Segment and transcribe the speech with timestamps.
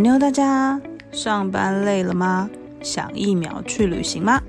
[0.00, 0.80] 韩妞，大家
[1.12, 2.48] 上班累了吗？
[2.80, 4.40] 想一秒去旅行吗？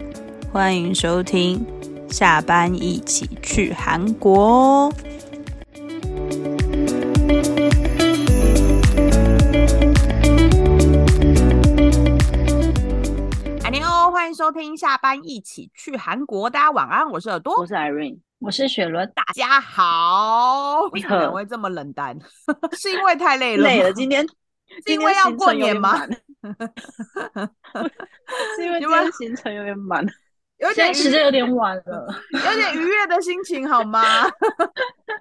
[0.49, 1.61] 欢迎收听，
[2.07, 4.93] 下班一起去韩国哦。
[13.61, 16.49] 韩妞，欢迎收听，下班一起去韩国。
[16.49, 19.11] 大家晚安，我是耳朵，我是 Irene，我是雪伦。
[19.13, 20.83] 大家好。
[20.93, 22.17] 为什么两位这么冷淡？
[22.79, 23.63] 是因为太累了？
[23.65, 24.25] 累了，今天
[24.85, 26.05] 是因为要过年吗？
[28.55, 30.05] 是 因为今天行程有点满，
[30.61, 34.01] 有点时间有点晚了， 有点愉悦的心情好吗？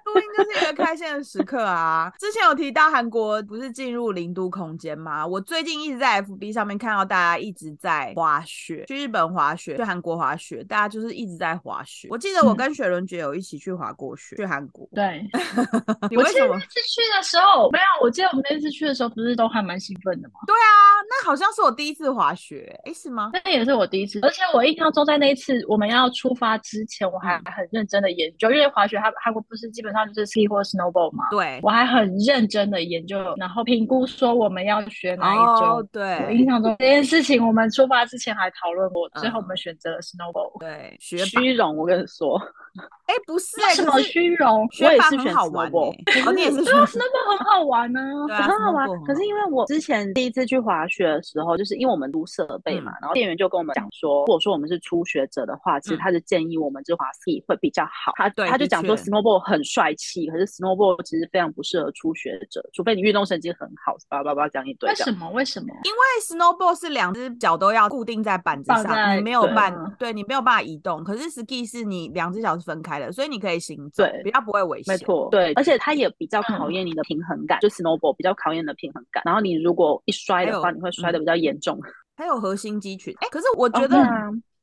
[0.05, 2.11] 录音就是一个开心的时刻啊！
[2.17, 5.25] 之前有提到韩国不是进入零度空间吗？
[5.25, 12.07] 我最近一直在 FB 上面看到大家一直在滑雪，去日本滑雪，去韩国滑雪，大家就是一直在滑雪。
[12.09, 14.87] 我记得我跟雪伦姐有一起去滑过雪，去韩国。
[14.93, 15.25] 对，
[16.09, 18.05] 你为什么那次去的时候没有？
[18.05, 20.35] 我记得我们那次去的时候不是都还蛮兴奋的吗？
[20.47, 20.71] 对啊，
[21.09, 23.31] 那好像是我第一次滑雪，哎，是吗？
[23.33, 35.69] 那也是我第一次，而且我印象中在那一次我们要出发之前，我还很认真的研究，因为滑雪它韩国不是基本上就是 ski 或 snowboard 嘛，对，我还很认真的研究，然后评估说我们要学哪一种。
[35.71, 40.59] 哦，对，我印象中这件事情，我们出发之前还讨论过，最后我们选择了 snowboard。
[40.59, 42.37] 对，雪虚荣，我跟你说，
[43.07, 45.87] 哎，不是什么虚荣，我也是很好玩过。
[46.25, 48.87] 哦，你也是对啊，snowboard 很好玩 呢，很好玩。
[49.05, 58.11] 可是因为我之前第一次去滑雪的时候，就是因为我们租设备嘛，然后店员就跟我们讲说，如果说我们是初学者的话，其实他是建议我们就滑 ski 会比较好。
[58.15, 64.89] 他他就讲说 snowboard 很帅气，可是 snowboard 其实非常不适合初学者，除非你运动神经很好，叭叭叭讲一堆。
[64.89, 65.29] 为什么？
[65.31, 65.67] 为什么？
[65.83, 65.99] 因为
[66.39, 71.03] snowboard 是两只脚都要固定在板子上，你没有办，对你没有办法移动。
[71.03, 74.93] 可是 ski 是你两只脚是分开的，所以你可以行走，比较不会危险。
[74.93, 79.23] 没错，对，而且它也比较考验你的平衡感，就 snowboard 比较考验你的平衡感。
[79.25, 81.79] 然后你如果一摔的话，你会摔的比较严重。
[82.15, 83.97] 还有核心肌群，哎，可是我觉得。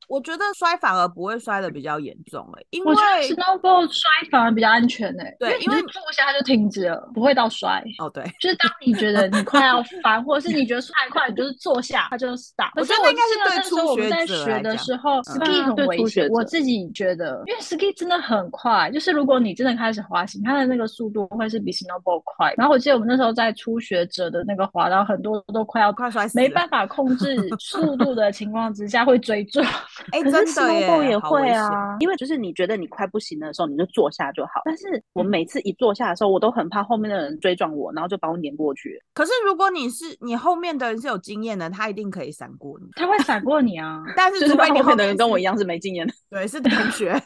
[0.09, 7.83] 我觉得摔反而不会摔的比较严重哎，因为 snowboard 摔反而比较安全哎，对，因为坐下它就停止了，不会到摔。
[7.99, 12.71] 哦，对，就是当你觉得你快要翻，或者是你觉得太快，你就是坐下，它就 stop。
[12.77, 16.27] 我觉得应该是对初学者学的时候，ski 很危险。
[16.31, 22.55] 我自己觉得，因为 ski 真的很快，就是如果你真的开始滑行，它的那个速度会是比 snowboard 快。
[22.57, 29.67] 然后我记得我们那时候在初学者的那个滑道，很多都快要快摔死，没办法控制速度的情况之下会追撞。
[30.13, 30.79] 哎，真的。
[31.09, 34.63] 也会啊，因为就是你觉得你快不行的时候，你就坐下就好。
[34.65, 39.01] 但是我每次一坐下的时候，我都很怕后面的人追撞我，然后就把我碾过去。
[39.15, 42.87] 可是如果你是你后面的人是有经验的，他一定可以闪过你。
[42.97, 47.21] 他会闪过你啊， 但是除非你后面的人跟我一样是没经验的，对，是同 学。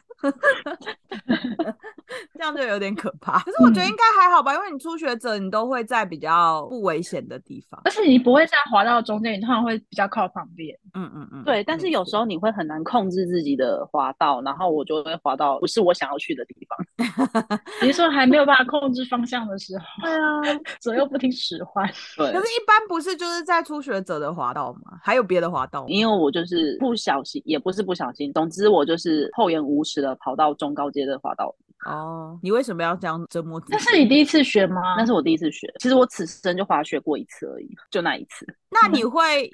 [2.34, 10.76] 这样就有点可怕，可是我觉得应该还好吧，因为你初学者，你都会在比较不危险的地方，而且你不会在滑到中间，你通常会比较靠旁边。
[10.94, 11.64] 嗯嗯嗯，对。
[11.64, 17.58] 但是有时候你会很难控制自己的滑道，然后我就会滑到不是我想要去的地方。
[17.82, 21.86] 你说还没有办法控制方向的时候，对啊，左右不听使唤。
[22.16, 22.32] 对。
[22.32, 24.98] 可是，一般不是就是在初学者的滑道吗？
[25.02, 25.84] 还有别的滑道？
[25.88, 31.54] 因为我就是不小心，也不是不小心，总之我就是厚颜无耻的跑到中高阶的滑道。
[31.86, 33.72] 哦，你为什么要这样折磨自己？
[33.72, 34.80] 那是你第一次学吗？
[34.96, 35.72] 那是我第一次学。
[35.78, 38.46] 其实我此生就滑雪过一次而已，就那一次。
[38.70, 39.50] 那你 会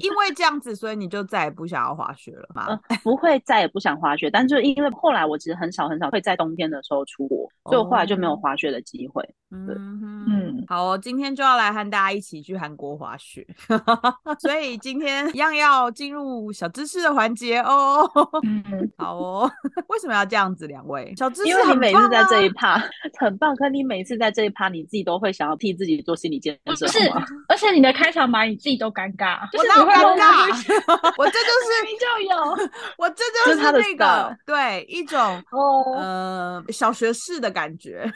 [0.00, 2.78] 因为这样子，所以你就再也不想要滑雪了吗？
[3.02, 4.30] 不会，再也不想滑雪。
[4.30, 9.22] 但就因为后来我其实很少很少会在冬天的时候出国，所以我后来就没有滑雪的机会。
[9.50, 9.68] 嗯
[10.26, 13.46] 嗯，好，今天就要来和大家一起去韩国滑雪，
[14.40, 18.08] 所以今天一样要进入小知识的环节哦。
[18.44, 18.64] 嗯，
[18.96, 19.50] 好哦。
[19.88, 20.62] 为什么要这样子？
[20.66, 22.82] 两位小知识，你每次在这一趴
[23.18, 26.98] 很棒，可你每次在这一趴，你自己都会想要替自己做心理建设，不是？
[27.48, 31.14] 而且你的开场白你自己都尴尬，我尴尬？
[31.16, 32.68] 我这就 是你就有，
[32.98, 35.18] 我这 就是那个对一种
[35.50, 38.10] 哦呃小学士的感觉。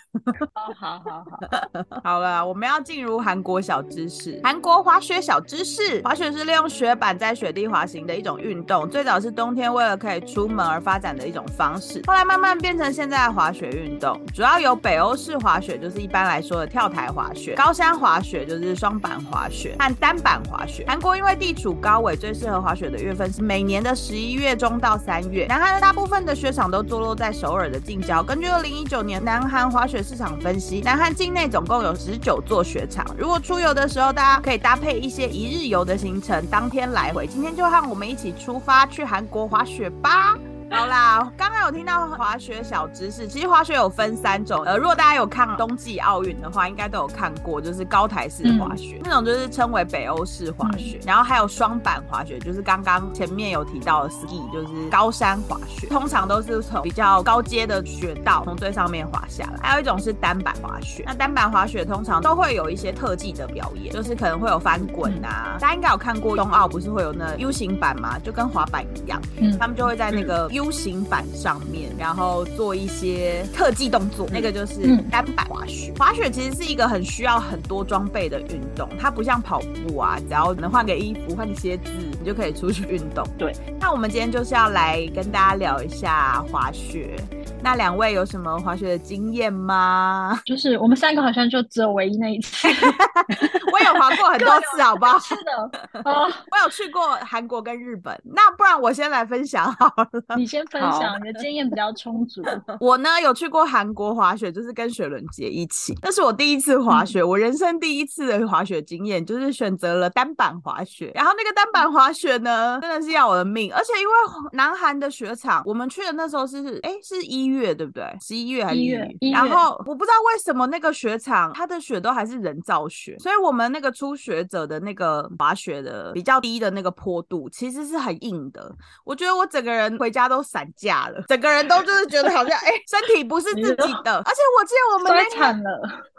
[0.55, 1.25] 哦，好好。
[2.03, 4.41] 好了，我们要进入韩国小知识。
[4.43, 14.21] 韩国滑雪小知识：滑雪是利用雪板在雪地滑行的一种运动，最早是冬天为了可以出门而发展的一种方式，后来慢慢变成现在的滑雪运动。
[14.35, 20.85] 主要有北欧式滑雪，就是一般来说的跳台滑雪；高山滑雪就是双板滑雪和单板滑雪。
[20.89, 25.47] 韩国因为地处高纬，最适合滑雪的月份是每年的十一月中到三月。
[25.47, 28.21] 南韩的大部分的雪场都坐落在首尔的近郊。
[28.21, 33.07] 根据二零一九年南韩滑雪市场分析，南韩境内总共有十九座雪场。
[33.17, 37.29] 如果出游的时候，大家可以搭配一些一日游的行程，当天来回。
[37.29, 40.37] 今天就和我们一起出发去韩国滑雪吧。
[40.69, 44.63] 好啦，刚刚有听到滑雪小知识，其实滑雪有分三种。
[44.65, 51.01] 呃，如果大家有看冬季奥运的话，应该都有看过，就是高台式滑雪，那种就是称为北欧式滑雪。
[51.07, 59.59] 然后还有双板滑雪，就是刚刚前面有提到的 ski，就是高山滑雪，通常都是从比较高阶的雪道从最上面滑下来。
[59.63, 65.57] 还有一种是单板滑雪，那单板滑雪通常都会有一些特技的表演，就是可能会有翻滚啊。
[65.61, 68.19] 大家应该有看过冬奥，不是会有那 U 型板吗？
[68.19, 75.93] 就跟滑板一样，嗯，他们就会在那个 U 型板上面，然后做一些特技动作，那个就是单板滑雪。
[75.99, 83.23] 滑雪其实是一个很需要很多装备的运动，它不像跑步啊，只要能换个衣服、换个鞋子，你就可以出去运动。
[83.37, 87.17] 对，那我们今天就是要来跟大家聊一下滑雪。
[87.63, 90.41] 那两位有什么滑雪的经验吗？
[90.47, 92.69] 就是我们三个好像就只有唯一那一次，
[93.73, 95.19] 我有滑过很多次，好不好？
[95.21, 98.17] 是的，哦，我有去过韩国跟日本。
[98.25, 100.37] 那不然我先来分享好了。
[100.37, 102.41] 你先分享，你的经验比较充足。
[102.79, 111.11] 我呢有去过韩国滑雪，就是跟雪伦姐一起，那是我第一次滑雪，我人生第一次的滑雪经验，就是选择了单板滑雪。
[111.17, 117.57] 然后那个单板滑雪呢，真的是要我的命，而且因为南韩的雪场，我们去的那时候是，哎，是一月。
[117.57, 118.05] 月对不对？
[118.21, 119.09] 十一月还是一月？
[119.33, 128.71] 然后我不知道为什么那个雪场它的雪都还是人造雪，所以我们那个初学者的那个滑雪的比较低的那个坡度其实是很硬的。
[129.05, 134.17] 我觉得我整个人回家都散架了，整个人都就是觉得好像哎身体不是自己的。
[134.19, 135.63] 而且我记得我们那天，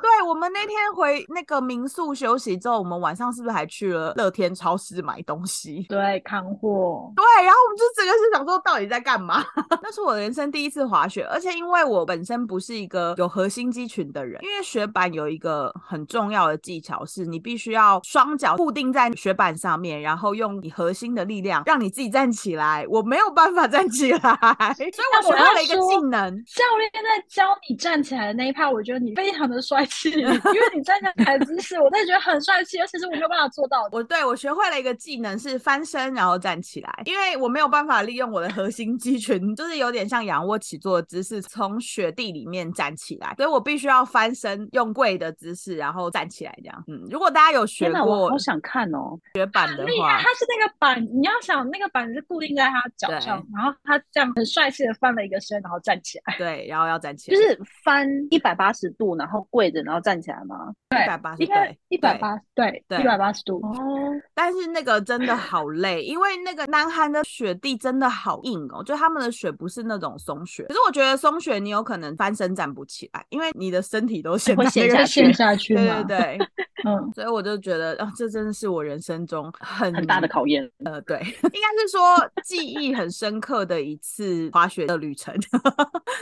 [0.02, 5.86] 对我们那天回那个民宿休息之后，我们晚上是不是还去了乐天超市买东西？
[5.90, 7.12] 对，看货。
[7.16, 9.44] 对，然后我们就整个是想说到底在干嘛？
[9.81, 11.25] 那是我人生第一次滑雪。
[11.30, 22.86] 而且因为我本身不是一个有核心肌群的人，因为雪板有一个很重要的技巧，是你必须要双脚固定在雪板上面，然后用你核心的力量让你自己站起来。
[22.90, 24.19] 我没有办法站起来，
[24.74, 26.44] 所以我学会了一个技能。
[26.45, 33.89] 教练在教你站起来的那一趴，我觉得你非常的帅气，因为你站起来姿势，我真的觉得很帅气，而且是我没有办法做到的。
[33.92, 41.27] 我对我学会了一个技能是翻身然后站起来，因为我没有办法利用我的核心肌群，就是有点像仰卧起坐的姿。
[41.27, 46.83] 势从雪地里面站起来，所以我必须要翻身，用跪的姿势，然后站起来这样。
[46.88, 56.36] 嗯，如果大家有学过，我想看哦，雪板的话，它是那个板，你要想那个板是固定在他脚上，然后他这样很帅气的翻了一个身，然后站起来。
[56.38, 60.74] 对，然后要站起来，就是翻一百八十度，然后跪着，然后站起来吗？
[60.90, 63.60] 对，一百八十对，一百八对对一百八十度。
[63.62, 64.14] 哦。
[64.34, 76.40] 但是那个真的好累，因为那个南韩的雪地真的好硬哦，就他们的雪不是那种松雪，可是我觉得松雪你有可能翻身站不起来，因为你的身体都陷在陷下去，对对对，
[76.88, 80.69] 嗯，所以我就觉得啊，这真的是我人生中很很大的考验。
[80.86, 81.25] 呃，对， 应
[81.62, 82.00] 该是说
[82.44, 85.34] 记忆很深刻的一次滑雪的旅程，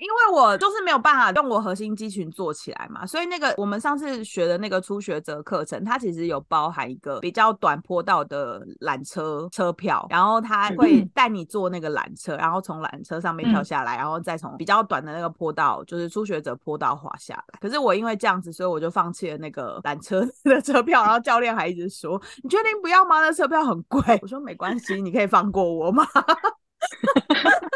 [0.00, 17.58] 因为我就是没有办法用我核心肌群做起来嘛，所以那个我们上次学的那个初学者课程，它其实有包含一个比较短坡道的缆车车票，然后他会带你坐那个缆车，然后从缆车上面跳下来，然后再从比较短的那个坡道，就是初学者坡道滑下来。
[17.60, 21.02] 可是我因为这样子，所以我就放弃了那个缆车 的车票。
[21.02, 23.20] 然后教练还一直说：“你确定不要吗？
[23.20, 26.06] 那车票很贵。”我说：“没关系，你可以放过我吗？”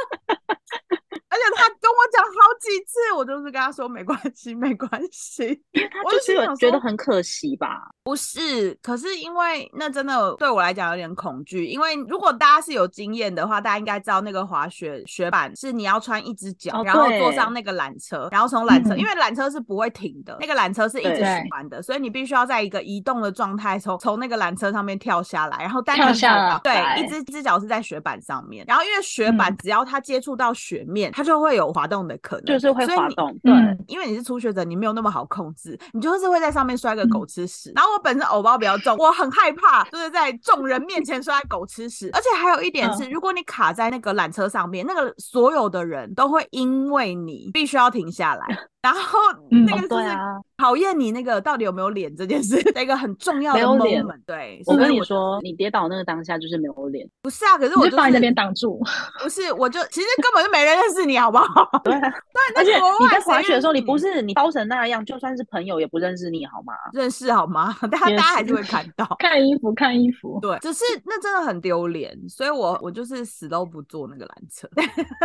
[2.62, 5.42] 几次，我都是跟他说没关系，没关系，
[5.72, 7.90] 因为他就是有觉得很可惜吧？
[8.04, 11.66] 不是，可是因为那真的对我来讲有点恐惧。
[11.66, 33.36] 因为如果大家是有经验的话，大家应该知道那个滑雪雪板是你要穿一只脚，然后坐上那个缆车，然后从缆车，因为缆车是不会停的，那个缆车是一直循环的，所以你必须要在一个移动的状态从从那个缆车上面跳下来，然后单跳下来，对，一只只脚是在雪板上面，然后因为雪板只要它接触到雪面，它就会有滑动的可能，就是会滑动。
[33.42, 33.52] 对，
[33.86, 37.72] 因为你是初学者，你没有那么好控制，你就是会在上面摔个狗吃屎。
[37.74, 42.10] 然后我本身偶包比较重，我很害怕，就是在众人面前摔狗吃屎。
[42.12, 48.46] 而且还有一点是，如果你卡在那个缆车上面，那个所有的人都会因为你必须要停下来。
[48.82, 50.08] 然后那个就是
[50.58, 54.20] 考验你那个到底有没有脸这件事 的一个很重要的 moment。
[54.26, 57.08] 对，我跟你说，你跌倒那个当下就是没有脸。
[57.22, 58.80] 不是啊，可是我就把你那边挡住。
[59.22, 61.68] 不是，我就其实根本就没人认识你，好不好？
[61.84, 62.10] 对，对。
[62.56, 66.74] 而且你在滑雪的时候，你不是你包成那样，就算是朋友也不认识你，好吗？
[66.92, 67.74] 认识好吗？
[67.90, 69.06] 大家大家还是会看到。
[69.20, 70.40] 看衣服，看衣服。
[70.42, 74.68] 对，只是那真的很丢脸，所以我我就是死都不坐那个缆车。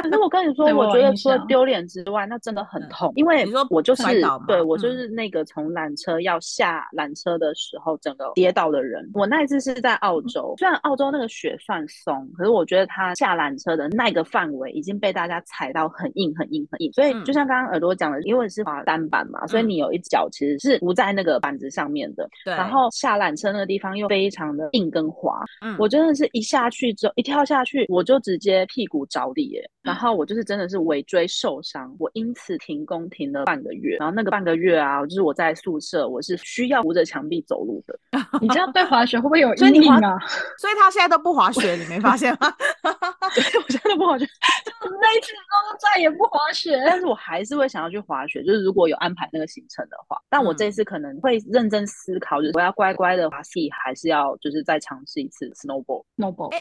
[0.01, 3.46] 可是我跟你说，我觉得除了丢脸之外，那真的很痛，因为。
[3.47, 4.03] 你说我就是
[4.47, 9.09] 对我就是那个从缆车要下缆车的时候整个跌倒的人。
[9.13, 16.91] 我那一次是在澳洲，虽然澳洲那个雪算松，可是我觉得它下缆车的那个范围已经被大家踩到很硬、很硬、很硬。
[16.93, 22.27] 所以就像刚刚耳朵讲的，因为是滑单板嘛，所以你有一脚其实是不在那个板子上面的。
[22.43, 22.53] 对。
[22.53, 29.69] 然后下缆车那个地方又非常的硬跟滑，嗯，我真的是一下去之后一跳下去，我就直接屁股着地耶。
[29.87, 33.95] 然后我就是真的是尾椎受伤，我因此停工停了半个月。
[33.97, 37.97] 然后那个半个月啊，就是我在宿舍，我是需要扶着墙壁走路的。
[38.41, 40.19] 你这样对滑雪会不会有 阴影啊？
[40.59, 42.53] 所以他现在都不滑雪，你没发现吗？
[43.33, 46.77] 对，我现在都不滑雪，就是那一次之后就再也不滑雪。
[46.85, 50.21] 但是我还是会想要去滑雪，就是如果有安排那个行程的话。
[50.29, 56.51] 但我这次可能会认真思考，就是我要乖乖的滑 ski，还是要就是再尝试一次 snowboard？snowboard。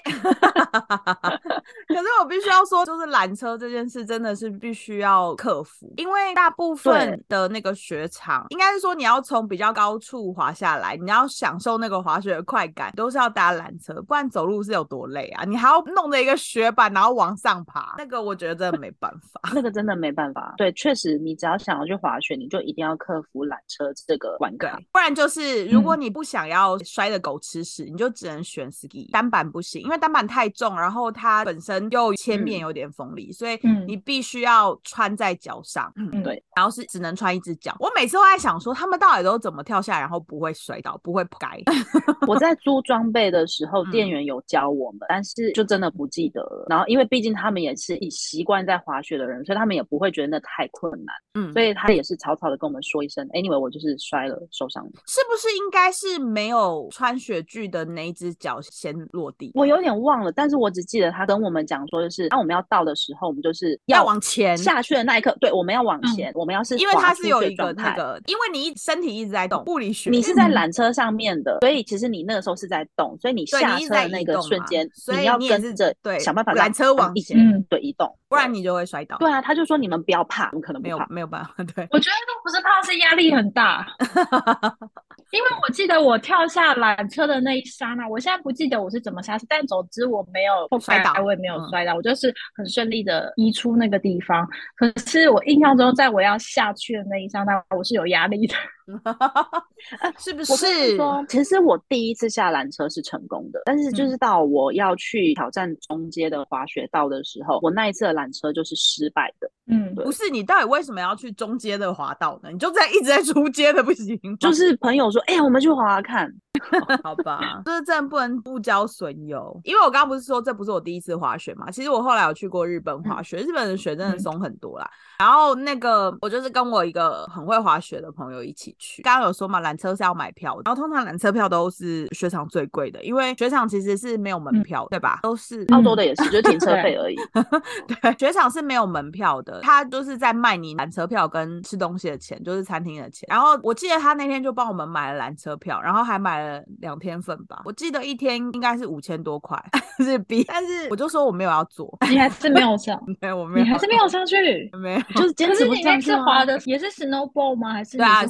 [1.89, 15.45] 可是我必须要说，就是缆车这件事真的是必须要克服，因为大部分的那个雪场，应该是说你要从比较高处滑下来，你要享受那个滑雪的快感，都是要搭缆车，不然走路是有多累啊！
[15.45, 20.55] 你还要弄着一个雪板，然后往上爬，那个我觉得真的没办法，那个真的没办法。
[20.57, 32.91] 对，确实，你只要想要去滑雪，你就一定要克服缆车这个关卡，不然就是如果你不想要摔的狗吃屎，你就只能选 ski 单板不行，因为单板太重，然后它本身又切面有点
[33.33, 35.93] 所以你必须要穿在脚上。
[35.97, 37.75] 嗯，对，然后是只能穿一只脚。
[37.81, 41.61] 我每次都在想说，他们到底都怎么跳下来，然后不会摔倒，不会该。
[42.27, 46.67] 我在租装备的时候，店员有教我们，但是就真的不记得了。
[46.69, 51.15] 然后因为毕竟他们也是以习惯在滑雪的人，所以他们也不会觉得那太困难。
[51.35, 54.91] 嗯，所以他也是草草的跟我们说一声，Anyway，我就是摔了，受伤了。
[55.07, 59.53] 是不是应该是没有穿雪具的那一只脚先落地？
[59.55, 79.17] 我有点忘了，但是我只记得他跟我们讲说，就是当我们要到的时候，我们就是要往前下去的那一刻，对，我们要往前，我们要是因为它是有一个那个，因为你身体一直在动，物理学，你是在缆车上面的，所以其实你那个时候是在动，所以你下车的那个瞬间，你要跟着对想办法缆车往前对移动，不然你就会摔倒。
[79.19, 81.53] 对啊，他就说你们不要怕，我们可能没有没有办法？
[81.75, 83.87] 对，我觉得都不是怕，是压力很大。
[85.31, 94.47] 因为我记得我跳下缆车的那一刹那，我现在不记得我是怎么下去，但总之我没有摔倒，我也没有摔倒，我就是很顺利的移出那个地方。
[94.77, 98.55] 可是我印象中，在我要下去的那一刹那，我是有压力的。
[100.19, 100.97] 是不是？
[100.97, 109.51] 说，其实我第一次下缆车是成功的，但是就是到我要去挑战中阶的滑雪道的时候，我那一次的缆车就是失败的。
[109.69, 112.51] 嗯，不是，你到底为什么要去中阶的滑道呢？
[112.53, 114.19] 你就在一直在出街的不行？
[114.39, 116.33] 就是朋友说，哎，我们去滑滑看。
[117.05, 119.61] 好吧，这真的不能不交损友。
[119.63, 121.71] 因为我刚刚不是说这不是我第一次滑雪嘛？
[121.71, 124.89] 其实我后来有去过日本滑雪，日本的雪真的松很多啦。
[125.19, 129.03] 然后那个我就是跟我一个很会滑雪的朋友一起去。
[129.03, 135.21] 刚刚有说嘛，缆车是要买票，然后通常缆车票都是雪场最贵的，因为雪场其实是没有门票，对吧？
[135.23, 137.17] 都是澳洲的也是，就停车费而已。
[138.01, 143.27] 对，雪场是没有门票的，他就是在卖你缆车票跟吃东西的钱，就是餐厅的钱。
[143.29, 146.63] 然后我记得他那天就帮我们买了缆车票，然后还买了。
[146.81, 149.57] 两天份吧，我记得一天应该是五千多块
[149.99, 154.37] 日币，但是我就说我没有要做，你还是没有上，没有我没有，你还是没有上去，
[154.77, 156.13] 没有，就是坚持不上去。
[156.15, 157.73] 滑的也是 snowball 吗？
[157.73, 158.25] 还是对啊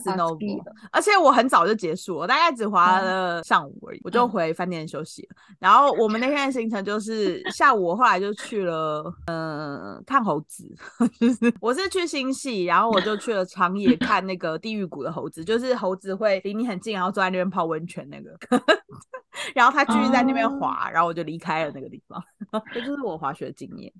[0.90, 5.37] 而且我很早就结束，我大概只滑了上午而已，我就回饭店休息了。
[5.59, 10.64] 然后我们那天的行程就是下午，我后来就去了，嗯，看猴子，
[11.21, 18.37] 就是我是去新系，然后我就去了长野看那个地狱谷的猴子，就是猴子会离你很近，然后坐在那边泡温泉那个。
[19.55, 22.23] 然后他继续在那边滑，然后我就离开了那个地方。
[22.73, 23.93] 这就是我滑雪的经验。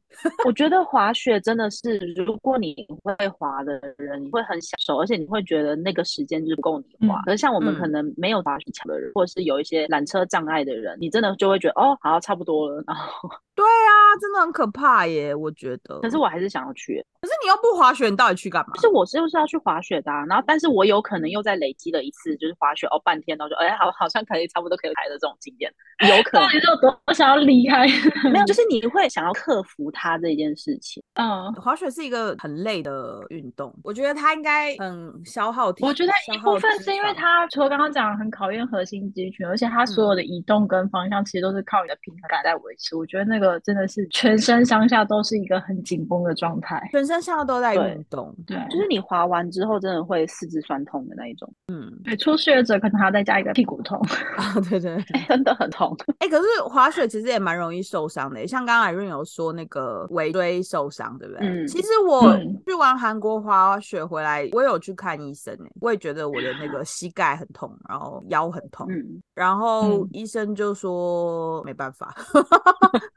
[0.47, 7.23] 我觉得滑雪真的是，如果你会滑的人，你会很享受，而且你会觉得那个时间就是够你花。
[7.23, 12.83] 可是像我们可能没有滑雪强的人，或者是有一些缆车障碍的人，你真的就会觉得哦，好差不多了。
[12.87, 15.99] 然后，对啊，真的很可怕耶，我觉得。
[16.01, 17.05] 可是我还是想要去。
[17.21, 18.75] 可是你又不滑雪，你到底去干嘛？
[18.75, 26.47] 就是我是不是要去滑雪的，然后但是我有可能又在累积了一次，就是滑雪哦半天，然后就哎好好像可以差不多可以来的这种经验，有可能。
[26.51, 27.87] 你有多想要离开？
[28.31, 31.03] 没有，就是你会想要克服它这件事情。
[31.15, 35.85] 嗯，滑雪是一个很累的运动，我觉得它应该很消耗体。
[35.85, 42.95] 我觉得一部分是因为它除了刚刚讲很考验核心肌群，而且它所有的移动跟方向其实都是靠你的平衡感在维持。
[42.95, 48.35] 我觉得那个真的是全身上下都是一个很紧绷的状态，全身上下都在运动。
[48.47, 51.53] 对，就是你滑完之后真的会四肢酸痛的那一种。
[51.69, 53.99] 嗯，对，初学者可能还要再加一个屁股痛。
[54.37, 54.97] 啊，对对。
[55.29, 55.97] 真的很痛。
[56.19, 61.47] 哎，可是滑雪其实也蛮容易受伤的，像刚刚 Irene 有说那个尾椎受伤，对不对？
[61.47, 61.67] 嗯。
[61.67, 62.37] 其实我
[62.67, 69.23] 去完韩国滑雪回来，我有去看医生，哎，我也觉得我的那个膝盖很痛，然后腰很痛，嗯。
[69.35, 72.15] 然后医生就说没办法。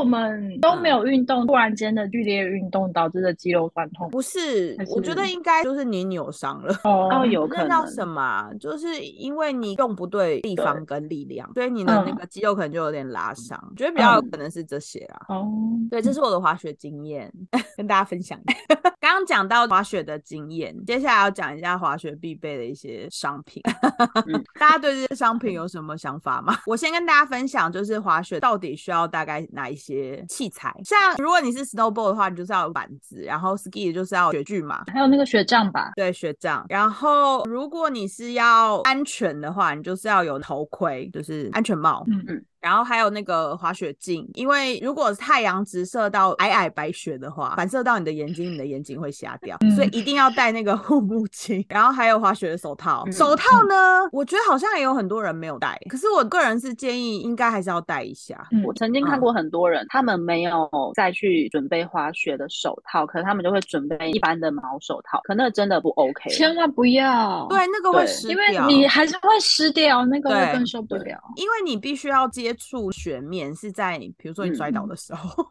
[0.00, 4.74] 我们都没有运动，突然间的剧烈运动导致的肌肉酸痛，不是？
[4.88, 8.50] 我觉得应该就是你扭伤了哦，有可能叫什么？
[8.58, 13.60] 就是因为你用不对地方跟力量，所以你的那个肌肉可能就有点拉伤。
[13.76, 15.26] 觉得比较有可能是这些啊。
[15.28, 15.46] 哦，
[15.90, 17.30] 对，这是我的滑雪经验，
[17.76, 18.40] 跟大家分享。
[18.98, 23.62] 刚刚讲到滑雪的经验，接下来要讲一下滑雪必备的一些商品。
[24.58, 26.56] 大家对这些商品有什么想法吗？
[26.66, 29.46] 我先跟大家分享，就是滑雪到底需要大概。
[29.52, 29.89] 哪一些
[30.28, 30.74] 器材？
[30.84, 35.92] 像如果你是 snowboard 的话，你就是要有板子；然后 ski 就是要雪具嘛，还有那个雪杖吧。
[35.96, 36.64] 对，雪杖。
[36.68, 42.04] 然后如果你是要安全的话，你就是要有头盔，就是安全帽。
[42.08, 42.44] 嗯嗯。
[42.60, 51.64] 然后还有那个滑雪镜，因为如果太阳直射到皑皑白雪的话，反射到你的眼睛，你的眼睛会瞎掉，所以一定要戴那个护目镜。
[51.70, 53.74] 然后还有滑雪的手套，手套呢，
[54.12, 58.46] 我觉得好像也有很多人没有戴，可是我个人是建议应该还是要戴一下。
[58.66, 67.46] 我曾经看过很多人，他们没有再去准备滑雪的手套，可是他们就会准备一般的毛手套，可那真的不 OK，千万不要。
[67.48, 72.49] 对，那个会湿掉，因为你还是会湿掉，那个会更受不了，因为你必须要接。
[72.50, 75.44] 接触雪面是在比如说你摔倒的时候，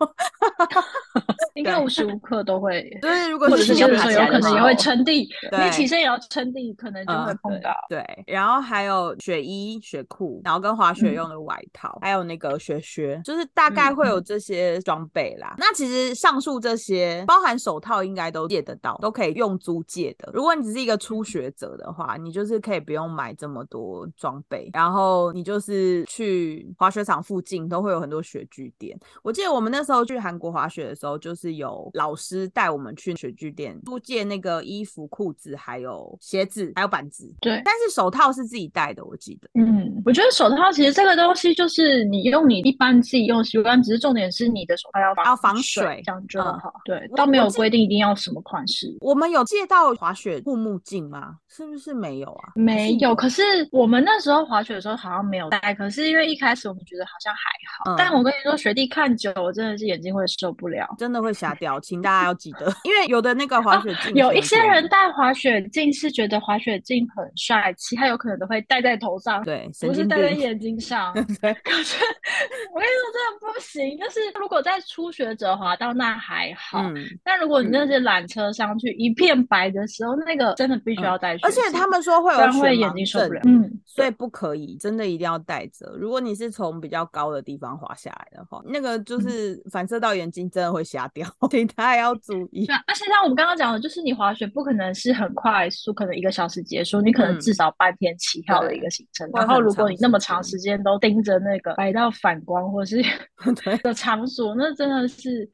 [1.56, 2.90] 应该无时无刻都会。
[3.02, 7.74] 对，如果是有的时候可能也会撑地，你起身也要撑地，可能就会碰到。
[7.88, 15.56] 对，然后还有雪衣、雪裤，然后跟滑雪用的外套，还有那个雪靴，就是大概会有这些装备啦。
[15.58, 20.30] 那其实上述这些，包含手套，应该都借得到，都可以用租借的。
[20.34, 26.89] 如果你只是一个初学者的话，你就是可以不用买这么多装备，然后你就是去滑。
[26.90, 29.00] 滑雪场附近都会有很多雪具店。
[29.22, 37.32] 我记得我们那时候去韩国滑雪的时候，就是有老师带我们去雪具店租借那个衣服、裤子，还有鞋子，还有板子。
[37.42, 39.48] 对，但是手套是自己戴的，我记得。
[39.54, 46.74] 嗯，我觉得手套其实这个东西就是你用你一般自己用习惯，只是重点是你的手套要要防水，这样就好。
[46.86, 48.98] 对，倒没有规定一定要什么款式。
[49.00, 51.36] 我们有借到滑雪护目镜吗？
[51.48, 52.54] 是不是没有啊？
[52.56, 53.14] 没有。
[53.14, 56.86] 可是我们那时候滑雪的时候好像没有戴，可是因为一开始我们。
[56.90, 57.42] 觉得好像还
[57.78, 61.80] 好，但我跟你说，雪地看久，我真的是眼睛会受不了，真的会瞎掉。
[61.80, 71.14] 请大家要记得， 因为有的那个滑雪镜，有一些人戴滑雪镜是觉得滑雪镜很帅气，他有可能都会戴在头上，对，不是戴在眼睛上。
[71.42, 72.04] 对，可是
[72.74, 73.98] 我跟你说，真的不行。
[74.00, 76.84] 就是如果在初学者滑到那还好，
[77.24, 81.38] 但如果你那些缆车上去一片白的时候，那个真的必须要戴。
[81.44, 85.94] 而且他们说会有会眼睛受不了，嗯，所以不可以，真的一定要戴着。
[85.98, 92.66] 如果你是从从比较高的地方滑下来的话，那个就是反射到眼睛，真的会瞎掉， 所以大家要注意。
[92.66, 99.30] 对，而且像我们刚刚讲的，就是你滑雪不可能是很快速，可能一个小时结束，你可能至少半天起跳的一个行程。
[99.34, 103.04] 然后如果你那么长时间都盯着那个白到反光或是
[103.84, 105.50] 的场所，那真的是。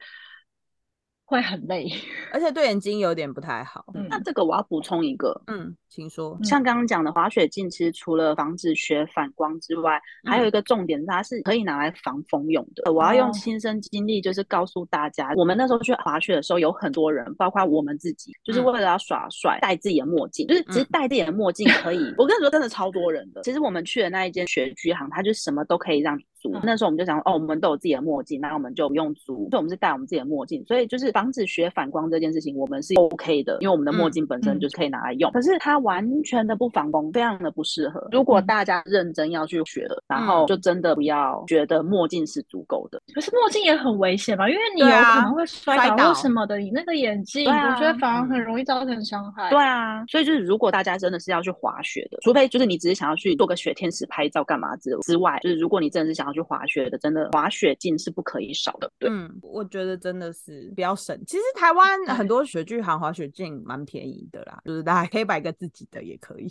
[1.26, 1.90] 会很累，
[2.32, 3.84] 而且对眼睛有点不太好。
[4.08, 6.38] 那这个我要补充一个，嗯，请说。
[6.44, 12.92] 像刚刚讲的滑雪镜，其实除了防止雪反光之外，还有一个重点，它是可以拿来防风用的。
[12.92, 20.46] 我要用亲身经历，就是告诉大家，我们那时候去滑雪的时候，有很多人，包括我们自己，就是为了要耍帅，戴自己的墨镜。
[20.46, 23.42] 就是其实戴自己的墨镜可以， 我跟你说，真的超多人的。
[23.42, 26.52] 其实我们去的那一间雪具行，它就什么都可以让你租。
[26.62, 30.62] 那时候我们就想，哦，我们都有自己的墨镜，那我们就不用租，所以我们是戴我们自己的墨镜。
[30.66, 31.06] 所以就是。
[31.16, 35.30] 防止雪反光这件事情，我们是 OK 的，因为我们的墨镜本身就是可以拿来用。
[35.30, 38.06] 可是它完全的不反光，非常的不适合。
[38.12, 43.00] 如果大家认真要去学的，然后就真的不要觉得墨镜是足够的。
[43.14, 46.58] 可是墨镜也很危险嘛，因为你有可能会摔倒什么的。
[46.58, 49.48] 你那个眼镜，我觉得反而很容易造成伤害。
[49.48, 58.90] 对啊，所以就是如果大家真的是要去滑雪的，除非就是你只是想要去做个雪天使拍照干嘛之之外，就是如果你真的是想要去滑雪的，真的滑雪镜是不可以少的。
[58.98, 61.18] 对，嗯，我觉得真的是比较省。
[61.26, 61.86] 其实台湾。
[62.16, 66.46] 很多雪具行滑雪镜蛮便宜的啦，就是大家可以买个自己的也可以。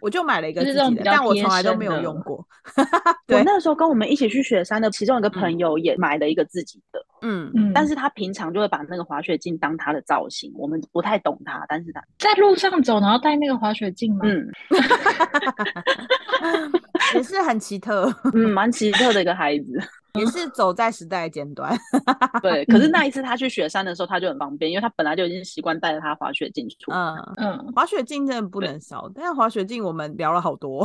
[0.00, 2.46] 我就买了一个自己的，但我从来都没有用过。
[3.28, 7.04] 我那时候跟我们一起去雪山的其中一个朋友也买了一个自己的。
[7.24, 14.20] 嗯嗯，但是他平常就会把那个滑雪镜当他的造型，我们不太懂他，但是他在路上走，然后戴那个滑雪镜吗？
[14.24, 14.48] 嗯，
[17.14, 19.64] 也是很奇特，嗯，蛮奇特的一个孩子。
[20.20, 21.74] 也是走在时代尖端，
[22.42, 22.66] 对。
[22.66, 26.92] 可是那一次他去雪山的时候，他就很方便，因为他本来就已经习惯带着他滑雪镜出。
[26.92, 30.84] 嗯嗯，滑雪镜真的不能少，但是滑雪镜我们聊了好多，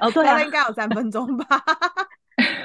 [0.00, 1.60] 哦 对啊，应该有三分钟吧。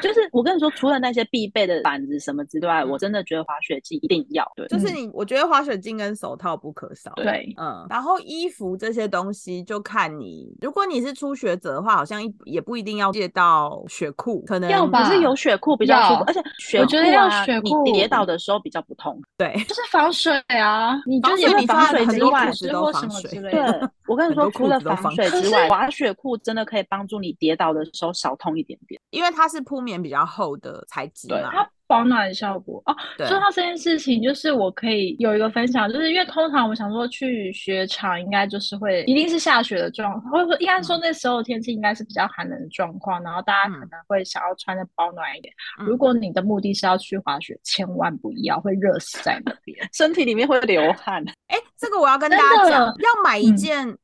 [0.01, 4.49] 就是我跟你说，除了那些必备的板子什么之外，我真的觉得滑雪镜一定要。
[4.55, 7.11] 对，就是你，我觉得滑雪镜跟手套不可少。
[7.15, 15.03] 对，嗯，然后衣服这些东西就看你，如果你是初学者的话，好像也不一定要借到雪裤，可能要吧？
[15.09, 17.45] 是有雪裤比较舒服，而且雪裤啊，
[17.83, 19.21] 你跌倒的时候比较不痛。
[19.37, 23.71] 对，就是防水啊，你就是你防水之外，或什么之类的。
[23.71, 31.51] 对，我跟你说，除了防水之外，滑雪裤真的可以帮助你跌倒的时候少痛一点点，因为它是铺棉比较厚的材质嘛。
[31.51, 32.95] 它保暖效果哦。
[33.17, 45.53] 说到这件事情，就是我可以有一个分享，就是因为通常我想说去雪场，应该就是会一定是下雪的状况，或者说应该说那时候天气应该是比较寒冷的状况，然后大家可能会想要穿的保暖一点。
[45.79, 51.23] 如果你的目的是要去滑雪，千万不要会热死在那边， 身体里面会流汗。
[51.47, 53.97] 哎，这个我要跟大家讲，要买一件。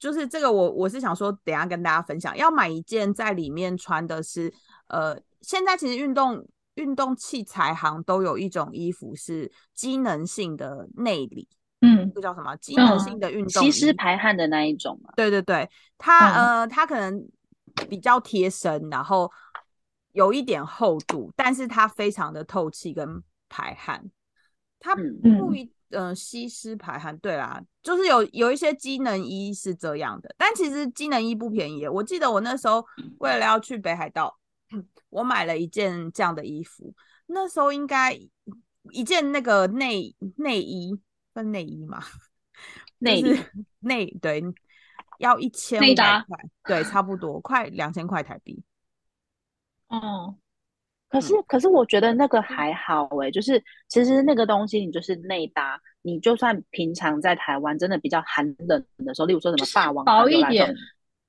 [0.00, 4.48] 就是这个，我我是想说，等下跟大家分享，要买一件在里面穿的是，
[4.86, 6.46] 呃，现在其实运动
[6.78, 11.46] 运动器材行都有一种衣服是机能性的内里，
[11.80, 12.56] 嗯，这叫什么？
[12.56, 15.12] 机能性的运动，吸湿排汗的那一种嘛。
[15.16, 17.28] 对对对，它呃，它可能
[17.88, 19.30] 比较贴身，然后
[20.12, 24.10] 有一点厚度，但是它非常的透气跟排汗，
[24.80, 25.70] 它不一。
[25.90, 31.88] 嗯，吸湿排汗，对啦，就是有有一些机能衣是这样的，但其实机能衣不便宜。
[31.88, 32.84] 我记得我那时候
[33.20, 34.37] 为了要去北海道，
[35.10, 36.94] 我买了一件这样的衣服，
[37.26, 38.12] 那时候应该
[38.92, 40.98] 一件那个内内衣
[41.32, 42.02] 分内衣嘛，
[42.98, 43.22] 内
[43.80, 44.42] 内对，
[45.18, 48.62] 要一千五百块，对，差不多快两千块台币。
[49.88, 50.36] 哦。
[51.10, 60.74] 可是，可是我觉得那个还好哎，就是其实那个东西你就是内搭，你就算平常在台湾真的比较寒冷的时候，例如说什么霸王薄一点，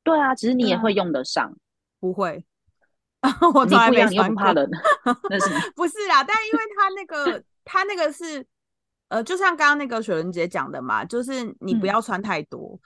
[0.03, 1.55] 对啊，其实你也会用得上。
[1.97, 2.43] 不会，
[3.53, 4.43] 我从来没穿过。
[5.29, 6.23] 那是不是啦？
[6.23, 8.45] 但因为他那个，他那个是
[9.07, 12.79] 呃，就像刚刚那个雪伦姐讲的嘛，就是你不要穿太多，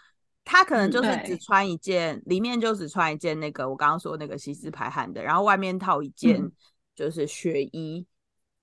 [0.43, 6.51] 他可能就是只穿一件，里面就只穿一件那个我刚刚说那个吸湿排汗的，然后外面套一件。
[6.95, 8.05] 就是雪衣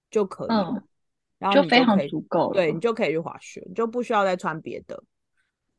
[0.08, 0.84] 就可以了，
[1.40, 5.02] 然后就非常足够，对你就可以去滑雪，你就不需要再穿别的。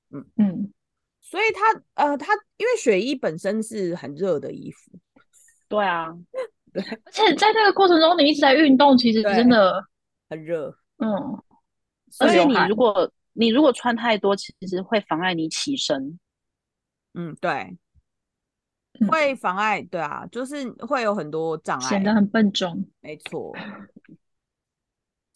[0.09, 0.73] 嗯嗯，
[1.21, 4.91] 所以他呃，他因为雪衣本身是很热的衣服，
[5.71, 6.07] 对啊，
[6.73, 9.83] 对，而且在那个过程中你一直在运动，其实真的
[10.29, 10.77] 很热。
[10.97, 11.09] 嗯，
[12.19, 16.19] 而且你如果你如果穿太多，其实会妨碍你起身。
[17.13, 17.77] 嗯，对。
[19.09, 22.85] 会妨碍，对啊，就是会有很多障碍，显得很笨重。
[22.99, 23.51] 没错，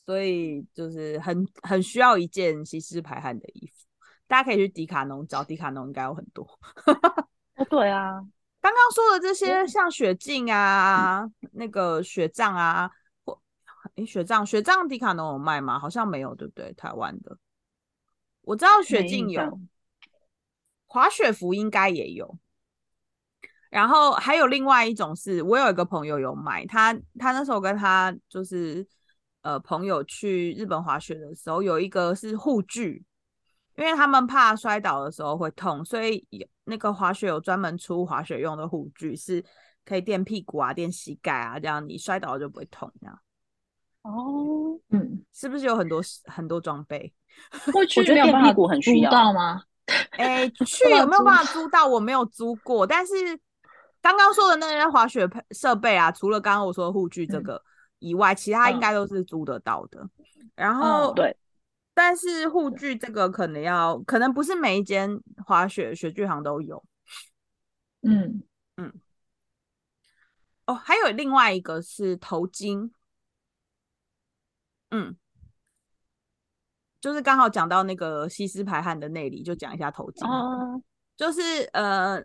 [0.05, 3.87] 所以就是很很需要一件吸湿排汗的衣服。
[4.27, 6.45] 大家可以去迪卡侬找，迪卡侬应该有很多。
[7.55, 8.19] 哦，对啊，
[8.65, 12.89] 刚刚说的这些，像雪镜啊，那个雪杖啊，
[13.23, 13.39] 或
[13.93, 15.77] 诶雪杖，雪杖迪卡侬有卖吗？
[15.77, 16.73] 好像没有，对不对？
[16.73, 17.37] 台湾的，
[18.41, 19.59] 我知道雪镜有，
[20.87, 22.39] 滑雪服应该也有。
[23.69, 28.83] 然后还有另外一种是，我有一个朋友有买，他他那时候跟他就是
[29.43, 33.05] 呃朋友去日本滑雪的时候，有一个是护具，
[33.77, 39.43] 因为他们怕摔倒的时候会痛，所以有那个滑雪有专门出滑雪用的护具，是
[39.85, 42.91] 可以垫屁股啊、垫膝盖啊，这样你摔倒了就不会痛。
[42.99, 43.19] 这样
[44.03, 47.13] 哦，嗯，是不是有很多很多装备？
[47.73, 49.63] 我觉得垫屁股很需要吗？
[50.17, 51.87] 哎，去 有没有办法租到？
[51.87, 53.13] 我没有租过，但是。
[54.01, 57.59] 刚刚说的那些滑雪配设备啊，除了刚刚我说的护具这个
[57.97, 60.07] 以外，其他应该都是租得到的。
[60.53, 61.35] 然后对，
[61.95, 66.85] 但是护具这个可能要，可能不是每一间滑雪雪具行都有。
[68.01, 68.43] 嗯
[68.75, 68.93] 嗯。
[70.67, 72.91] 哦，还有另外一个是头巾。
[74.91, 75.15] 嗯，
[76.99, 80.27] 就是刚好讲到那个吸湿排汗的内里，就讲一下头巾。
[80.29, 80.83] 哦，
[81.17, 81.41] 就是
[81.73, 82.23] 呃。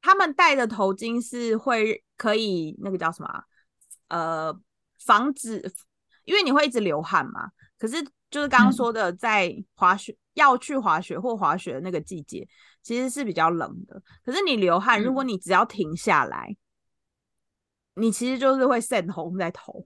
[0.00, 3.44] 他们戴的头巾是会可以那个叫什么？
[4.06, 4.58] 呃，
[5.04, 5.60] 防止，
[6.28, 7.50] 因为你会一直流汗嘛。
[7.78, 12.46] 可是就是刚刚说的，在滑雪要去滑雪或滑雪的那个季节，
[12.82, 14.02] 其实是比较冷的。
[14.24, 16.56] 可是你流汗，如果你只要停下来，
[17.94, 19.84] 你其实就是会渗红在头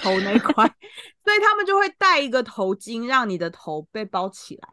[0.00, 0.64] 头那块，
[1.24, 4.68] 所以他们就会戴一个头巾，让你的头被包起来。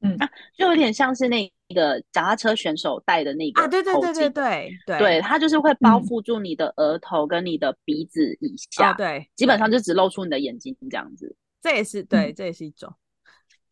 [0.00, 0.18] 嗯，
[0.56, 11.34] 就有点像是那个脚踏车选手戴的那个啊，对对对对对对，对，它就是会包覆住你的额头跟你的鼻子以下，对，基本上就只露出你的眼睛这样子。
[11.60, 12.92] 这也是对，这也是一种。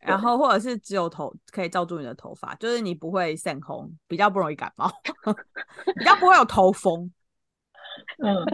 [0.01, 4.91] 然后或者是只有头可以罩住你的头发，就是你不会晒红，比较不容易感冒，
[5.97, 7.11] 比较不会有头风。
[8.19, 8.45] 嗯，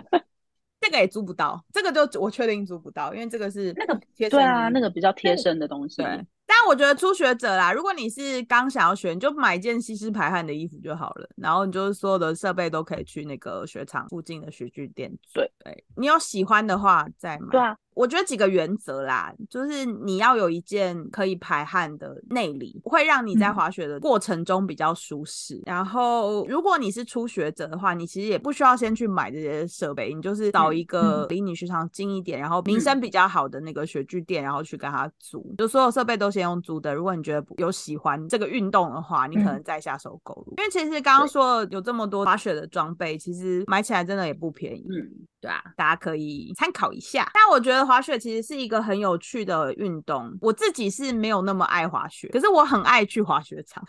[0.81, 3.99] 这个也租不到，这个就我确定租不到，因为这个是那个
[4.29, 6.03] 对啊，那个比较贴身的东西。
[6.03, 6.27] 对。
[6.51, 11.29] 但我觉得初学者啦，如果你是刚想要学，你就买一件吸湿排汗的衣服就好了。
[11.37, 15.11] 然后你就是所有的设备都可以去那个雪场附近的雪具店。
[15.33, 17.47] 对对，你有喜欢的话再买。
[17.53, 17.77] 对啊。
[18.01, 25.61] 我觉得几个原则啦，就是你要有一件可以排汗的内里，会让你在滑雪的过程中比较舒适。
[25.67, 36.95] 然后，如果你是初学者的话，你其实也不需要先去买这些设备，你就是找一个离你雪场近一点，然后名声比较好的那个雪具店，然后去跟他租，就所有设备都先用租的。
[36.95, 40.55] 如果你觉得有喜欢这个运动的话，你可能再下手购入。
[40.57, 44.87] 因为其实刚刚说有这么多滑雪的装备，其实买起来真的也不便宜。
[44.89, 45.27] 嗯。
[45.41, 47.31] 对啊，大家可以参考一下。
[47.33, 50.31] 但我觉得滑雪其实是一个很有趣的运动。
[50.43, 53.83] 我自己是没有那么爱滑雪，可是我很爱去滑雪场。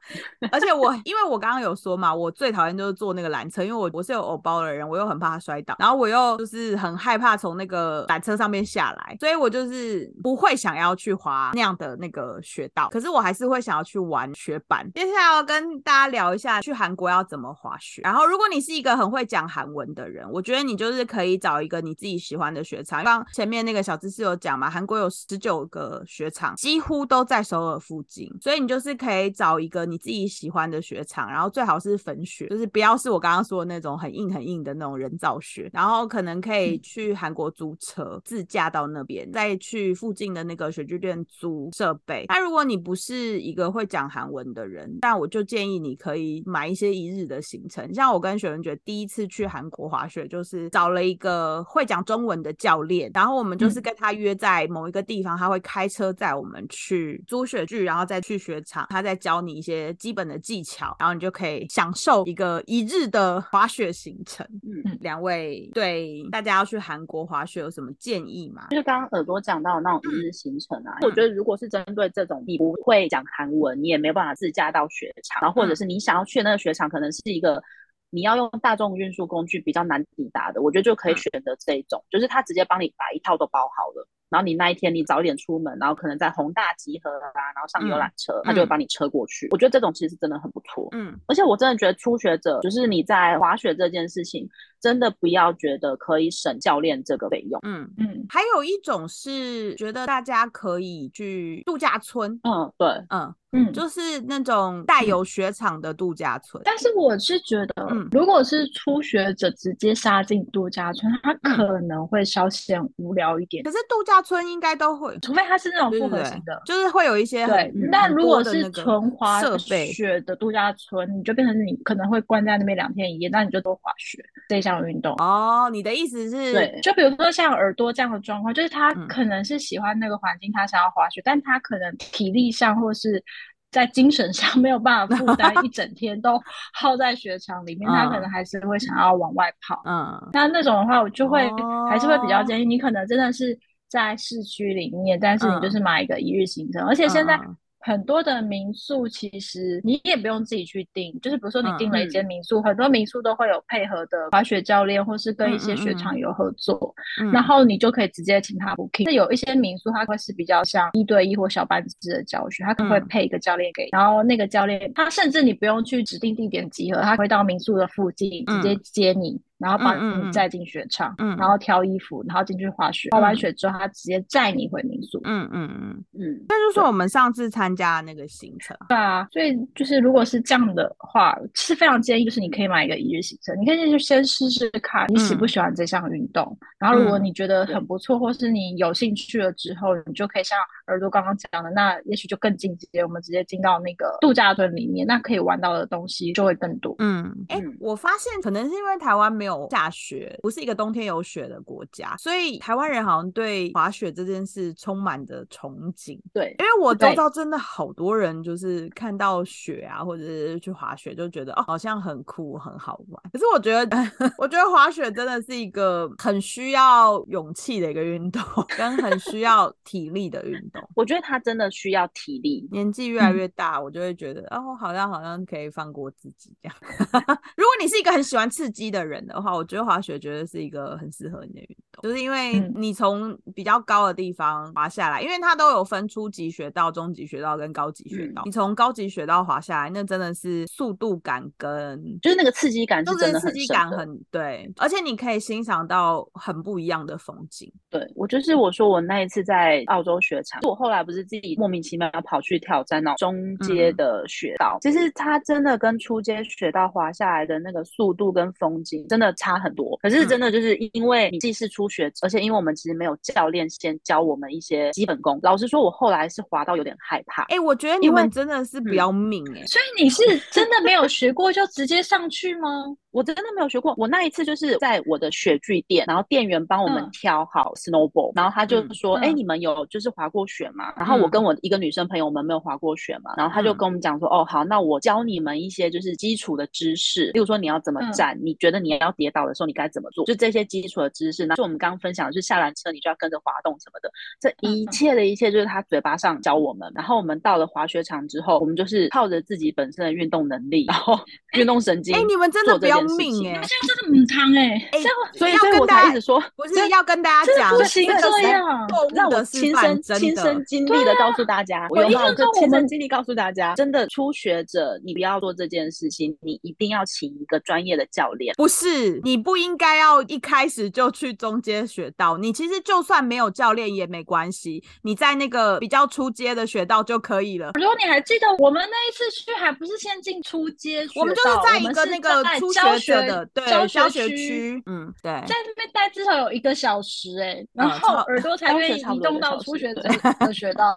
[0.52, 12.90] 而且我，因为我刚刚有说嘛，我最讨厌就是坐那个缆车，因为我我是有偶包的人，我又很怕摔倒，然后我又就是很害怕从那个缆车上面下来，所以我就是不会想要去滑那样的那个雪道。
[12.90, 14.86] 可是我还是会想要去玩雪板。
[14.92, 18.02] 接下来要跟大家聊一下去韩国要怎么滑雪。
[18.02, 20.97] 然后，如果你是一个很会讲韩文的人，我觉得你就是。
[20.98, 23.04] 是可以找一个你自己喜欢的雪场。
[23.04, 35.70] 刚前面那个小知识有讲嘛，韩国有十九个雪场，几乎都在首尔附近，所以你就是可以找一个你自己喜欢的雪场，然后最好是粉雪，就是不要是我刚刚说的那种很硬很硬的那种人造雪。
[35.72, 42.24] 然后可能可以去韩国租车自驾到那边，再去附近的那个雪具店租设备。
[42.28, 47.94] 那如果你不是一个会讲韩文的人，但我就建议你可以买一些一日的行程。
[47.94, 50.87] 像我跟雪人觉得第一次去韩国滑雪，就是找。
[50.88, 64.46] 了一个会讲中文的教练，然后我们就是跟他约在某一个地方，他会开车载我们去租雪具，然后再去雪场，他再教你一些基本的技巧，然后你就可以享受一个一日的滑雪行程。
[64.62, 68.66] 嗯，两位对大家要去韩国滑雪有什么建议吗？
[68.70, 77.62] 就是刚刚耳朵讲到那种一日行程啊，我觉得如果是针对这种你不会讲韩文，你也没有办法自驾到雪场，然后或者是你想要去那个雪场，可能是一个。
[78.10, 84.06] 你要用大众运输工具比较难抵达的，我觉得就可以选择这一种，就是他直接帮你把一套都包好了。
[84.30, 89.48] 然后你那一天你早点出门，然后可能在宏大集合啊，然后上游览车，他就会帮你车过去。
[89.50, 90.88] 我觉得这种其实真的很不错。
[90.92, 94.48] 嗯，而且我真的觉得初学者就是你在滑雪这件事情，
[94.80, 97.60] 真的不要觉得可以省教练这个费用。
[97.62, 102.38] 嗯嗯，还有一种是觉得大家可以去度假村。
[102.44, 103.34] 嗯，对，嗯。
[103.52, 113.64] 嗯，就是那种带有雪场的度假村，但是我是觉得，如果是初学者直接杀进度假村，他可能会稍显无聊一点。
[113.64, 117.70] 可是度假村应该都会，除非它是那种复合型的，就是会有一些对。
[117.90, 125.14] 那如果是纯滑雪的度假村，你就变成你可能会关在那边两天一夜，那你就多滑雪这项运动。
[125.18, 133.22] 哦，你的意思是，对，就比如说像耳朵这样的状况，就是他可能是喜欢那个环境，他想要滑雪，但他可能体力上或是。
[133.70, 136.40] 在精神上 没有办法负担 一整天都
[136.72, 139.82] 耗在雪场里面，他可能还是会想要往外跑。
[139.84, 141.46] 嗯，那那种的话，我就会
[141.90, 143.54] 还是会比较建议你，可能真的是
[143.88, 147.38] 在市区里面，但是你就是买一个一日行程，而且现在。
[147.80, 156.92] 很多的民宿其实你也不用自己去订，就是比如说你订了一间民宿，很多民宿都会有配合的滑雪教练，或是跟一些雪场有合作，
[157.32, 159.04] 然后你就可以直接请他 booking。
[159.04, 169.40] 那有一些民宿它会是比较像一对一或小班制的教学，他可能会配一个教练给，然后那个教练他甚至你不用去指定地点集合，他会到民宿的附近直接接你。
[169.58, 173.08] 然后把你载进雪场，然后挑衣服，然后进去滑雪。
[173.10, 175.20] 滑完雪之后，他直接载你回民宿。
[175.24, 176.44] 嗯嗯嗯嗯。
[176.48, 178.76] 那就是我们上次参加那个行程。
[178.88, 186.56] 对啊，所以就是如果是这样的话，是非常建议，就是你可以买一个一日行程，你可以就先试试看你喜不喜欢这项运动。
[186.78, 196.94] 然后如果你觉得很不错，或是你有兴趣了之后，你就可以像耳朵刚刚讲的，那也许就更进阶，我们直接进到那个度假村里面，那可以玩到的东西就会更多。
[197.00, 199.47] 嗯，哎，我发现可能是因为台湾没有。
[199.48, 206.18] 有下雪，不是一个冬天有雪的国家，所以台湾人好像对滑雪这件事充满着憧憬。
[206.32, 213.22] 对，因为我周遭真的好多人就是看到雪啊，或者是去滑雪，就觉得哦，好像很酷，很好玩。
[213.32, 213.96] 可是我觉得，
[214.38, 218.42] 我觉得滑雪真的是一个很需要勇气的一个运动，
[218.76, 220.82] 跟很需要体力的运动。
[220.94, 222.66] 我觉得它真的需要体力。
[222.70, 226.76] 年纪越来越大，我就会觉得哦，好像好像可以放过自己这样。
[227.56, 238.42] 如果你是一个很喜欢刺激的人的话，我觉得滑雪绝对是一个很适合你的运动，就是因为你从比较高的地方滑下来，因为它都有分初级雪道、中级雪道跟高级雪道。
[238.44, 247.72] 你从高级雪道滑下来，那真的是速度感跟就是那个刺激感，就是刺激感很对，而且你可以欣赏到很不一样的风景。
[247.90, 259.96] 对我就是我说我那一次在澳洲雪场，我后来不是自己莫名其妙跑去挑战那中阶的雪道，其实它真的跟初阶雪道滑下来的那个速度跟风景真的差很多。
[260.02, 265.38] 可是真的就是因为你既是初学，而且因为我们其实没有教练先教我们一些基本功。
[265.42, 267.42] 老实说，我后来是滑到有点害怕。
[267.44, 272.84] 哎，我觉得你们真的是不要命哎，所以你是真的没有学过就直接上去吗？
[273.10, 273.94] 我真的没有学过。
[273.96, 291.46] 我那一次就是在我的雪具店，然后店员帮我们挑好 snowboard，然后他就说：“哎，你们有就是滑过雪吗？”然后我跟我一个女生朋友，我们没有滑过雪嘛，然后他就跟我们讲说：“哦，好，那我教你们一些就是基础的知识，例如说你要怎么站，你觉得你要跌倒的时候你该怎么做，就这些基础的知识。
[291.46, 296.90] 那就我们刚刚分享的，就是下缆车你就要跟着滑动什么的，这一切的一切就是他嘴巴上教我们。
[296.94, 301.18] 然后我们到了滑雪场之后，我们就是靠着自己本身的运动能力，然后
[301.56, 302.14] 运动神经。
[302.14, 303.60] 哎，你们真的不要命哎！
[303.86, 304.88] 这个母汤哎，
[305.36, 318.54] 所以所以我才一直说，不是要跟大家讲，不行这样，让我亲身亲身经历的告诉大家，我用我的亲身经历告诉大家，真的初学者你不要做这件事情，你一定要请一个专业的教练。
[318.56, 327.72] 不是，你不应该要一开始就去中阶学道，你其实就算没有教练也没关系，你在那个比较初阶的学道就可以了。
[327.74, 340.02] 如果你还记得我们那一次去，还不是先进初阶，我们就是在一个那个初学者的对教学区，嗯，对，在那边待至少有一个小时，哎，然后耳朵才愿意移动到初学者
[340.40, 340.96] 的学道，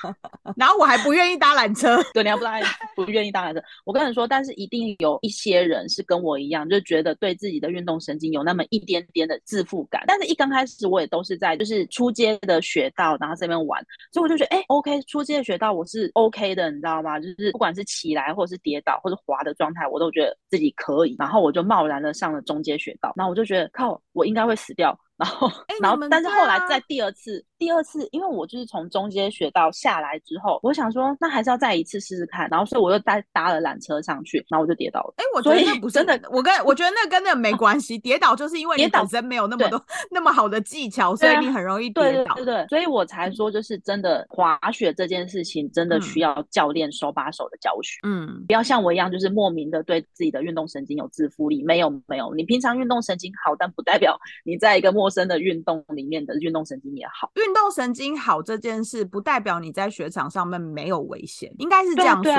[0.56, 2.58] 然后我还不愿意搭缆车， 对，你还不搭，
[2.96, 3.62] 不愿意搭缆车。
[3.84, 10.02] 我跟你说，但是一定有一些人是跟我一样，就觉得对自己的运动神经有那么一点点的自负感。
[10.06, 17.18] 但是一刚开始，我也都是在就是初阶的学道，然后这边玩，所以我就觉得，哎，OK，初阶的学道我是 OK 的，你知道吗？
[17.20, 21.16] 就是不管是起来或者是跌倒或者滑的状态，我都觉得自己可以。
[21.18, 24.98] 然然后我就贸然的上了中阶雪道，然后我就觉得靠，我应该会死掉。
[25.20, 32.48] 然后， 然后，但是后来在第二次，第二次，因为我就是从中间学到下来之后，我想说，那还是要再一次试试看。
[32.50, 35.14] 然后，所以我又搭搭了缆车上去，然后我就跌倒了。
[35.18, 37.98] 哎，我觉得那不真的，我跟我觉得那跟那没关系。
[37.98, 42.34] 跌倒就是因为你本身没有那么多那么好的技巧，所以你很容易跌倒。
[42.36, 47.98] 对对对，所以我才说，就是真的滑雪这件事情，真的需要教练手把手的教学。
[48.06, 51.62] 嗯，不要像我一样，就是莫名的对自己的运动神经有自负力。
[51.62, 55.84] 没有没有，你平常运动神经好，但不代表你在一个陌生的运动。
[55.90, 62.32] 里面的运动神经也好，运动神经好这件事不代表你在雪场上面没有危险，应该是这样说，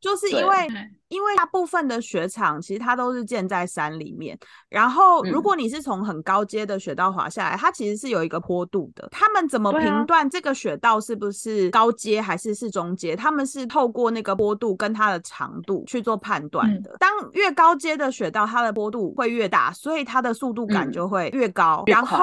[0.00, 0.66] 就是因为。
[1.08, 4.36] 因为大部分的雪场其实它都是建在山里面，
[4.68, 9.06] 然后如果你是从很高阶的雪道滑下来，它其实是有一个坡度的。
[9.12, 13.14] 他们怎么评断这个雪道是不是高阶还是是中阶？
[13.14, 16.96] 他们是透过那个坡度跟它的长度去做判断的。
[16.98, 21.84] 当越高阶的雪道，它的坡度会越大，所以它的速度感就会越高。
[21.86, 22.15] 然后，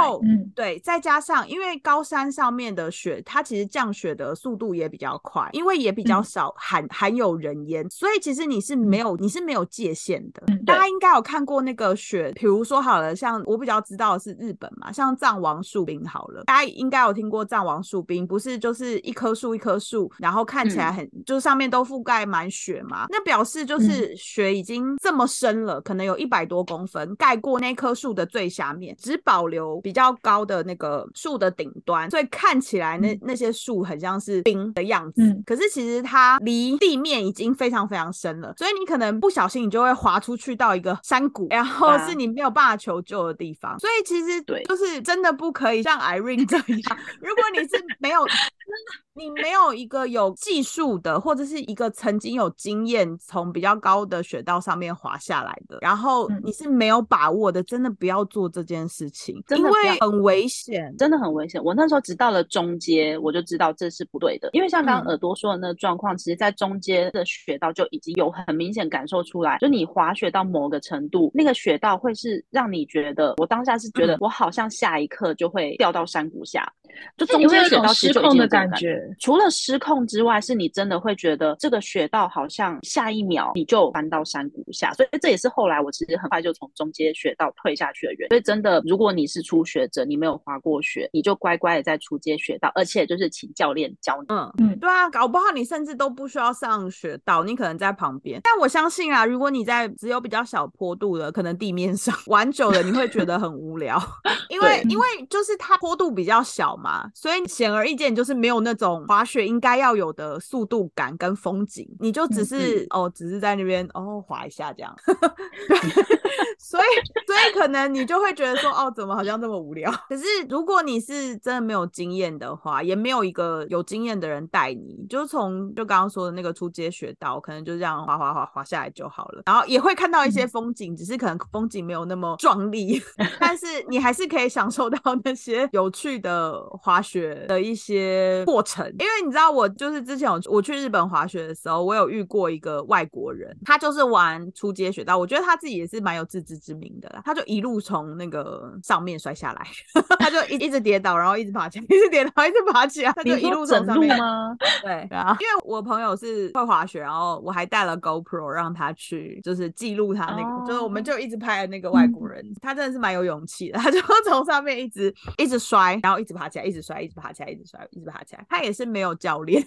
[0.56, 8.74] 对，再加上因为高山上面的雪，它其实降雪的速度也比较快，因为也比较少含含有人烟，所以其实你是。
[8.84, 10.44] 没有，你是没有界限的。
[10.66, 35.42] 大家应该有看过那个雪，比如说好了，像我比较知道的是日本嘛，像藏王树冰好了，大家应该有听过藏王树冰，不是就是一棵树一棵树，然后看起来很，就上面都覆盖满雪嘛，那表示就是雪已经这么深了，可能有一百多公分，盖过那棵树的最下面，只保留比较高的那个树的顶端，所以看起来那那些树很像是冰的样子。
[35.46, 38.74] 可是其实它离地面已经非常非常深了，所以。
[38.74, 43.80] 你可能不小心，你就会滑出去到一个山谷，然后是你没有办法求救的地方。
[43.80, 46.66] 所以其实对，就是真的不可以像 Irene 这样。
[47.22, 61.64] 如果你是没有，你你没有一个有技术的，或者是一个曾经有经验从比较高的雪道上面滑下来的，然后你是没有把握的，真的不要做这件事情，因为很危险，真的很危险。
[61.64, 76.72] 我那时候只到了中阶，我就知道这是不对的，因为像刚刚耳朵说的那个状况，其实在中阶的雪道就已经有很明显感受出来，就你滑雪到某个程度，那个雪道会是让你觉得，我当下是觉得我好像下一刻就会掉到山谷下。
[77.18, 88.30] 就中间雪道失控的感觉，除了失控之外，是你真的会觉得这个雪道好像下一秒你就翻到山谷下，所以这也是后来我其实很快就从中间雪道退下去的原因。
[88.30, 94.26] 所以真的，如果你是初学者，你没有滑过雪，你就乖乖的在初阶雪道，而且就是请教练教你。
[94.30, 98.42] 嗯嗯，对啊，搞不好你甚至都不需要上雪道，你可能在旁边。
[98.44, 104.02] 但我相信啊，如果你在只有比较小坡度的，可能地面上 玩久了，你会觉得很无聊，
[104.50, 106.74] 因为因为就是它坡度比较小。
[106.74, 106.83] 嘛，
[107.14, 114.96] 所以显而易见就是没有那种滑雪应该要有的速度感跟风景，你就只是哦，只是在那边哦滑一下这样，
[116.60, 116.84] 所以
[117.26, 119.92] 所以可能你就会觉得说哦，怎么好像这么无聊？
[120.10, 133.02] 可是如果你是真的没有经验的话，也没有一个有经验的人带你，就从就刚刚说的那个出街雪道，可能就这样滑滑滑滑下来就好了，然后也会看到一些风景，只是可能风景没有那么壮丽，
[133.40, 136.64] 但是你还是可以享受到那些有趣的。
[136.82, 149.68] 滑雪的一些过程，因为你知道，我就是之前我我去日本滑雪的时候，我有遇过一个外国人，他就是玩初阶雪道，我觉得他自己也是蛮有自知之明的啦，他就一路从那个上面摔下来，
[150.20, 154.56] 他就一一直跌倒，然后一直爬起来，一直跌倒，一直爬起来，他就一路从上面吗？
[154.82, 168.46] 对啊， 因为我朋友是会滑雪，然后我还带了 GoPro 让他去，就是记录他那个，就是我们就一直拍那个 外国人，他真的是蛮有勇气的，他就从上面一直一直摔，然后一直爬起来，一直摔，一直爬起来，一直摔，一直爬起来。
[168.50, 169.64] 他也是没有教练，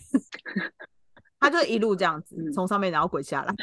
[1.38, 3.54] 他就一路这样子从上面然后滚下来。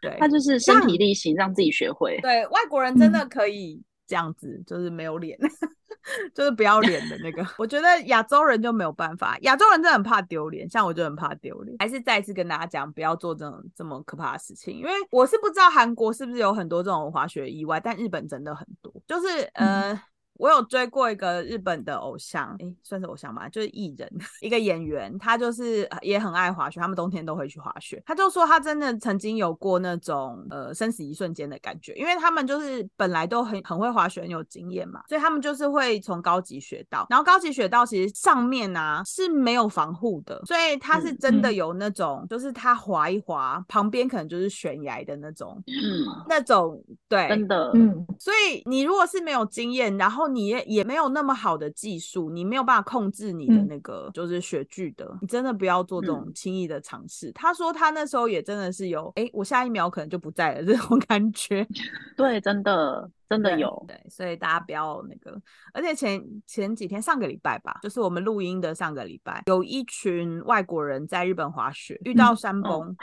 [0.00, 2.18] 对， 他就是身体力行，让自己学会。
[2.20, 5.38] 对，外国人真的可以这样子，就是没有脸，
[6.34, 7.44] 就是不要脸的那个。
[7.56, 11.74] 我觉得亚洲人就没有办法，亚洲人真的很怕丢脸，像我就很怕丢脸。
[11.78, 19.98] 还是再次跟大家讲，不要做这种这么可怕的事情，因为我是不知道韩国是不是有很多这种滑雪意外，但日本真的很多，就是呃。
[20.36, 24.10] 我有追过一个日本的偶像，哎，算是偶像吧，就是艺人，
[24.40, 28.02] 一个演员，他就是也很爱滑雪，他们冬天都会去滑雪。
[28.04, 57.30] 他就说他真的曾经有过那种呃生死一瞬间的感觉，因为他们就是本来都很很会滑雪，很有经验嘛，所以他们就是会从高级雪道，然后高级雪道其实上面啊是没有防护的，所以他是真的有那种，就是他滑一滑，旁边可能就是悬崖的那种，嗯，那种对，真的，嗯，所以你如果是没有经验，然后你也也没有那么好的技术，你没有办法控制你的那个就是雪具的，你真的不要做这种轻易的尝试。
[57.32, 61.66] 他说他那时候也真的是有，哎，我下一秒可能就不在了 这种感觉。
[62.16, 63.84] 对，真的真的有。
[63.88, 65.40] 对，所以大家不要那个。
[65.72, 72.94] 而且前前几天上个礼拜吧，就是我们录音的上个礼拜，有一群外国人在日本滑雪，遇到山崩、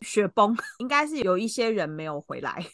[0.00, 2.64] 雪崩， 应该是有一些人没有回来。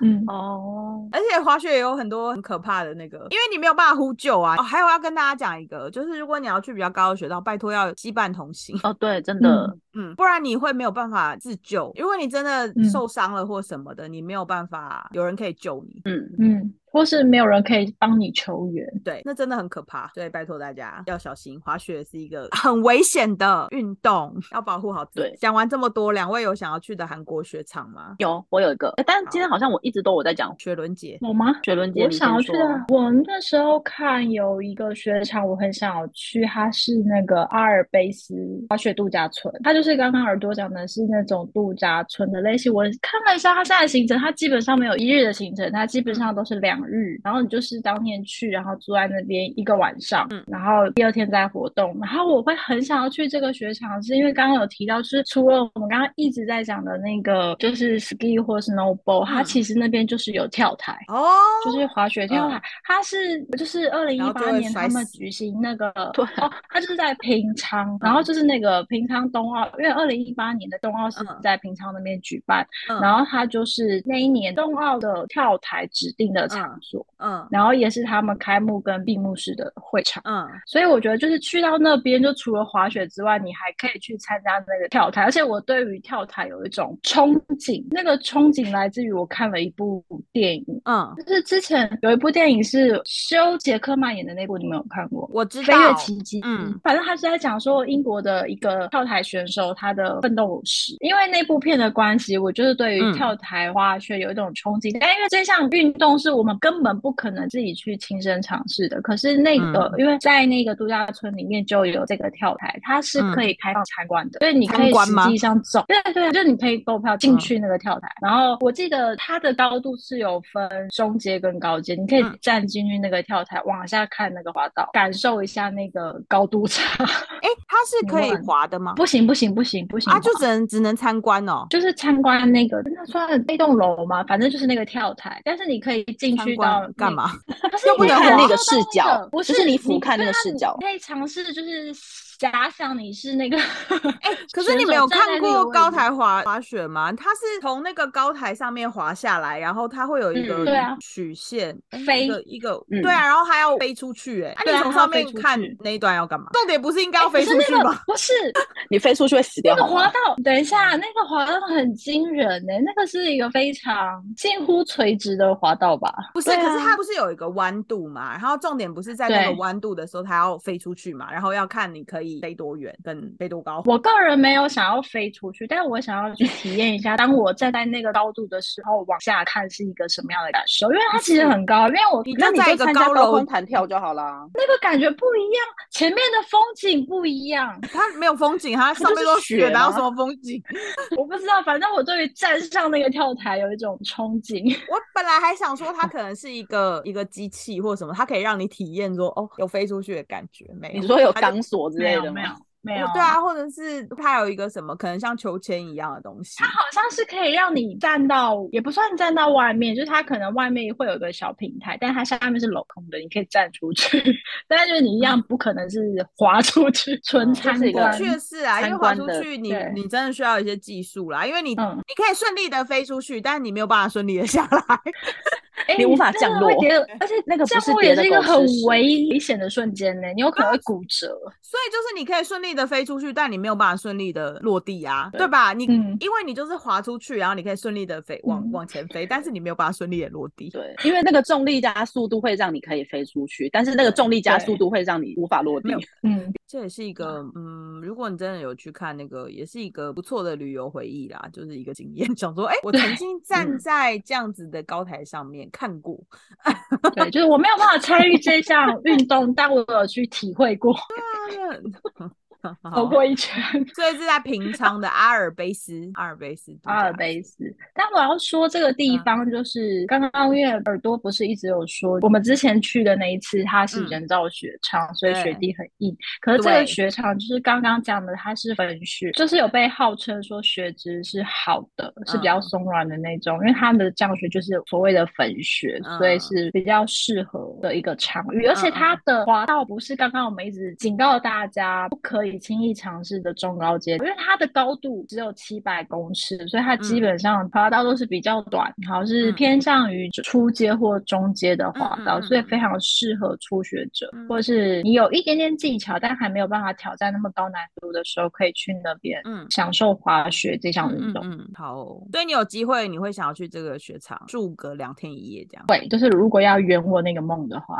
[0.00, 4.56] 嗯 哦，而且滑雪也有很多很可怕的那个，因为你没有办法呼救啊。
[4.58, 8.78] 哦，还有要跟大家讲一个，就是如果你要去比较高的雪道，拜托要羁绊同行。
[8.82, 11.92] 哦，对，真的，嗯，不然你会没有办法自救。
[11.96, 16.02] 如果你真的受伤了或什么的，你没有办法有人可以救你。
[16.04, 16.74] 嗯嗯。
[16.96, 20.10] 或是没有人可以帮你求援，对，那真的很可怕。
[20.14, 25.36] 所以拜托大家要小心，滑雪是一个 很危险的运动，要保护好自己。
[25.38, 28.14] 讲完这么多，两位有想要去的韩国雪场吗？
[28.18, 28.94] 有，我有一个。
[29.06, 31.54] 但今天好像我一直都我在讲雪伦节，有吗？
[31.64, 32.58] 雪伦节，我想要去的。
[32.88, 38.34] 我那时候看有一个雪场，我很想要去，它是那个阿尔卑斯
[38.70, 39.52] 滑雪度假村。
[39.62, 42.72] 它就是刚刚耳朵讲的是那种度假村的类型。
[42.72, 46.85] 我看了一下它现在行程，它基本上没有一日的行程，它基本上都是两。
[46.86, 51.96] 日，然后你就是当天去，然后住在那边一个晚上，嗯，然后第二天再活动。
[52.00, 61.26] 然后我会很想要去这个雪场，是因为刚刚有提到，就是除了我们刚刚一直在讲的那个，就是 ski 或 snowboard，它其实那边就是有跳台哦，
[61.64, 62.62] 就是滑雪跳台。
[62.84, 72.66] 它是就是二零一八年他们举行那个，对，哦，它就是在平昌，然后就是那个平昌冬奥因为二零一八年的冬奥是在平昌那边举办，
[73.00, 95.28] 然后它就是那一年冬奥的跳台指定的场所，嗯，然后也是他们开幕跟闭幕式的会场，嗯，所以我觉得就是去到那边，就除了滑雪之外，你还可以去参加那个跳台，而且我对于跳台有一种憧憬，那个憧憬来自于我看了一部电影，嗯，就是之前有一部电影是修杰克曼演的那部，你们有看过？
[95.32, 126.82] 我知道《飞跃奇迹》，嗯，反正他是在讲说英国的一个跳台选手他的奋斗史，因为那部片的关系，我就是对于跳台滑雪有一种憧憬，但因为这项运动是我们根本不可能自己去亲身尝试的，可是那个因为在那个度假村里面就有这个跳台，它是可以开放参观的，所以你可以实际上走，对对，就是你可以购票进去那个跳台，然后我记得它的高度是有分中阶跟高阶，你可以站进去那个跳台往下看那个滑道，感受一下那个高度差。
[127.04, 128.94] 哎，它是可以滑的吗？
[128.94, 134.22] 不行不行不行不行，啊，就只能只能参观哦，就是参观那个那算那栋楼吗？
[134.24, 137.32] 反正就是那个跳台，但是你可以进去到干嘛？
[137.86, 141.92] 又不能看那个视角，不是你俯瞰那个视角，可以尝试就是。
[142.38, 147.12] 假想你是那个，哎， 可是你没有看过高台滑滑雪吗？
[147.12, 150.66] 它是从那个高台上面滑下来，然后它会有一个
[151.00, 151.76] 曲线
[152.06, 156.46] 飞一个，对啊，然后还要飞出去，哎，你从上面看那一段要干嘛？
[156.54, 157.98] 重点不是应该要飞出去吗？
[158.06, 158.32] 不是，
[158.90, 159.74] 你飞出去会死掉。
[159.74, 166.12] 那个滑道，等一下，那个滑道很惊人呢，那个是一个非常近乎垂直的滑道吧？
[166.34, 168.32] 不是，可是它不是有一个弯度嘛？
[168.32, 171.32] 然后重点不是在那个弯度的时候，它要飞出去嘛？
[171.32, 172.25] 然后要看你可以。
[172.40, 173.82] 飞多远跟飞多高？
[173.86, 180.90] 我个人没有想要飞出去，但是我想要去体验一下，当我站在那个高度的时候，往下看是一个什么样的感受？
[180.92, 184.48] 因为它其实很高，因为我那你就参加高空弹跳就好了。
[184.54, 187.78] 那个感觉不一样，前面的风景不一样。
[187.92, 190.62] 它没有风景，它上面都雪，哪有什么风景？
[191.16, 194.76] 我不知道，反正我对于站上那个跳台有一种憧憬。
[194.90, 200.66] 我本来还想说，它可能是一个一个机器或什么，它可以让你体验说哦，有飞出去的感觉。
[200.80, 202.15] 没，你说有钢索之类的。
[202.32, 202.48] 没有，
[202.82, 203.06] 没有。
[203.12, 206.56] 对啊，或者是它有一个什么，可能像秋千一样的东西。
[206.58, 214.22] 它好像是可以让你站到，也不算站到外面，就是它可能外面会有个小平台，但它下面是镂空的，你可以站出去。
[214.68, 216.00] 但是就是你一样不可能是
[216.36, 218.12] 滑出去，纯参观。
[218.16, 224.80] 确实啊，因为滑出去，你你真的需要一些技术啦，因为你你可以顺利的飞出去，但是你没有办法顺利的下来。
[225.98, 226.70] 你无法降落，
[227.20, 231.26] 而且那个降落也是一个很危危险的瞬间呢，你有可能会骨折。
[231.66, 235.72] 所以就是你可以顺利的飞出去，但你没有办法顺利的落地啊，对吧？
[235.72, 235.84] 你
[236.20, 240.70] 因为你就是滑出去，然后你可以顺利的飞往往前飞，但是你没有办法顺利的落地。
[240.70, 245.92] 对，因为那个重力加速度会让你可以飞出去，但是那个重力加速度会让你无法落地。
[246.22, 252.26] 嗯，这也是一个嗯，如果你真的有去看那个，也是一个不错的旅游回忆啦，就是一个经验。
[252.36, 255.65] 想说，哎，我曾经站在这样子的高台上面。
[255.70, 256.18] 看过，
[257.14, 260.94] 对，就是我没有办法参与这项运动，但我有去体会过。
[262.94, 263.54] 走过一圈，
[263.94, 267.64] 所以是在平昌的阿尔卑斯，阿尔卑斯，阿尔卑斯。
[267.94, 276.16] 但我要说这个地方，就是刚刚因为耳朵不是一直有说，我们之前去的那一次它是人造雪场，所以雪地很硬。
[276.40, 288.66] 可是这个雪场就是刚刚讲的，它是粉雪，就是有被号称说雪质是好的，是比较松软的那种，因为它的降雪就是所谓的粉雪，所以是比较适合的一个场域。
[288.66, 292.55] 而且它的滑道不是刚刚我们一直警告大家不可以。
[292.58, 309.66] 轻易尝试的中高阶，因为它的高度只有七百公尺，所以它基本上滑道都是比较短，好是偏向于初阶或中阶的滑道，所以非常适合初学者，或是你有一点点技巧，但还没有办法挑战那么高难度的时候，可以去那边嗯。
[309.70, 311.42] 享受滑雪这项运动。
[311.44, 311.96] 嗯，好，
[312.32, 315.84] 所以你有机会你会想要去这个雪场住个两天一夜这样？
[315.86, 317.98] 对，就是如果要圆我那个梦的话，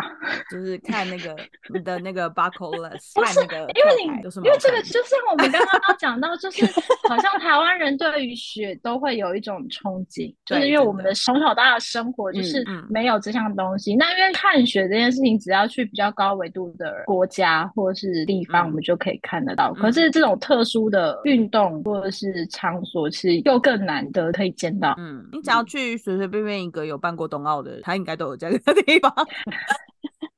[0.51, 1.37] 就是看那个
[1.75, 6.65] 你的那个 buckleless， 看那个因为你因为这个就像我们刚刚刚讲到， 就是
[7.09, 13.97] 好像台湾人对于雪都会有一种憧憬，就是因为我们的从小到大的生活就是没有这项东西。
[13.97, 19.73] 那因为看雪这件事情，只要去比较高纬度的国家或是地方，我们就可以看得到。
[19.75, 24.95] 可是这种特殊的运动或者是场所，是又更难得可以见到。
[24.99, 29.13] 嗯，你只要去随随便便一个有办过冬奥的，他应该都有这个地方。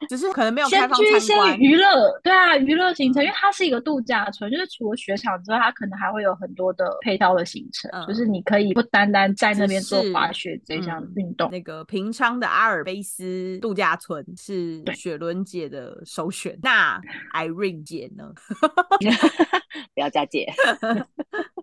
[0.09, 11.51] 只是可能没有开放参观娱乐，对啊，娱乐行程，因为它是一个度假村，就是除了雪场之外，它可能还会有很多的配套的行程，就是你可以不单单在那边做滑雪这项运动。
[11.51, 17.01] 那个平昌的阿尔卑斯度假村是雪伦姐的首选，那
[17.35, 18.33] Irene 姐呢？
[19.95, 20.47] 不要加姐。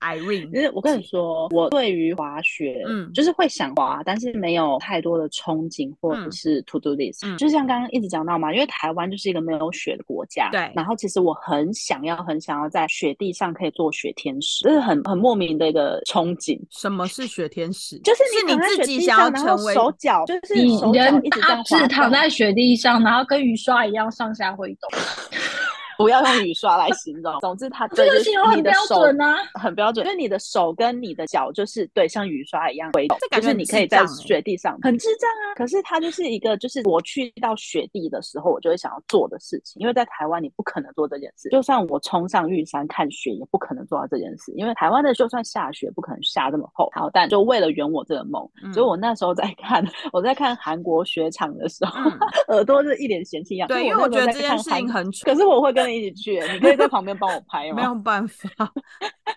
[0.00, 7.22] Irene，就是我跟你说，我对于滑雪，嗯，就是会想滑，但是没有太多的憧憬或者是 to do this。
[7.36, 10.70] 就像刚刚一直讲到嘛，因为台湾就是一个没有雪的国家，对。
[10.74, 16.58] 然后其实我很想要，很想要在雪地上可以做雪天使，这是很很莫名的一个憧憬。
[16.70, 17.98] 什么是雪天使？
[18.00, 24.90] 就是你自己想要成为手脚，就是你人一直是躺在雪地上，然后跟雨刷一样上下挥动。
[26.00, 27.38] 不要用雨刷来形容。
[27.40, 30.04] 总之，它这个形容很标准啊，很标准。
[30.06, 35.54] 因为你的手跟你的脚就是对，像雨刷一样挥动，就是你可以在雪地上很智障啊。
[35.54, 39.78] 可是它就是一个，就是我去到雪地的时候，我就会想要做的事情。
[39.80, 44.52] 因为在台湾你不可能做这件事，就算我冲上玉山看雪，也不可能做到这件事。
[44.56, 46.88] 因为台湾的就算下雪，不可能下这么厚。
[46.94, 52.10] 好，但就为了圆我这个梦，所以我那时候在看，我在看韩国雪场的时候，
[52.48, 53.68] 耳朵是一脸嫌弃一样。
[53.68, 55.89] 对，因为我觉得这件事情很蠢可是我会跟。
[55.94, 57.76] 一起去，你可以在旁边帮我拍 吗？
[57.76, 58.48] 没有办法，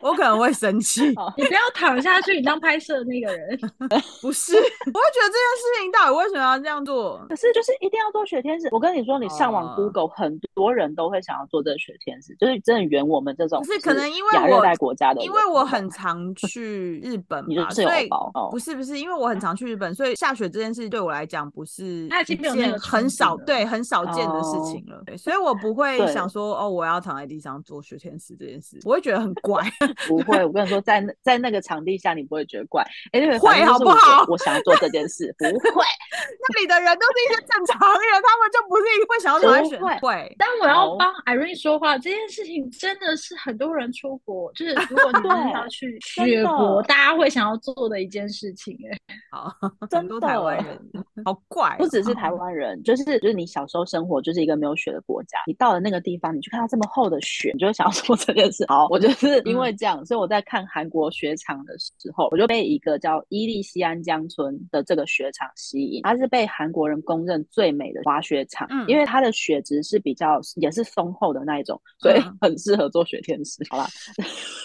[0.01, 1.01] 我可能会生气。
[1.37, 3.59] 你不要躺下去，你当拍摄的那个人。
[4.21, 7.25] 不是，我会觉得这件事情到底为什么要这样做？
[7.29, 8.67] 可是就是一定要做雪天使。
[8.71, 13.63] 我跟你说，你上网 Google，很多人都会想要做这个雪天使，就是真的圆我们这种。
[13.63, 18.09] 是可能因为我热带国家的，因为我很常去日本嘛，所以
[18.51, 25.01] 不是不是，因为我很常去日本，所以下雪这件事对我来讲不是一件很少对很少见的事情了。
[25.05, 26.42] 对，所以我不会想说。
[26.43, 29.63] 说哦，我要躺在地上做雪天使这件事，我会觉得很怪。
[30.07, 32.85] 不会，我跟你说，在那在那个场地下，你不会觉得怪。
[33.11, 34.25] 哎，会好不好？
[34.27, 35.83] 我想要做这件事，不会。
[36.43, 39.79] 那里的人都是一些正常人，他们就不是会想要躺在雪。
[39.99, 40.35] 会。
[40.37, 48.77] 但我要帮 Irene 说话，这件事情真的是很多人出国，就是如果你 们要去雪国，大家会想要做的一件事情。
[48.91, 49.51] 哎，好，
[49.89, 50.77] 真多台湾人，
[51.23, 51.75] 好怪。
[51.77, 56.32] 不只是台湾人，就是就是你小时候生活就是一个没有雪的国家，你到了那个地方。
[56.33, 58.65] 你去看它这么厚的雪，你就会想要做这件事。
[58.67, 66.01] 好，我就是因为这样，所以我在看韩国雪场的时候，我就被一个叫伊利西安江村的这个雪场吸引。
[66.03, 73.63] 它是被韩国人公认最美的滑雪场，因为它的雪质是比较也是丰厚的那一种，所以很适合做雪天使。
[73.69, 73.87] 好吧，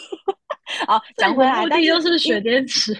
[0.86, 2.96] 好讲回来，但是雪天使，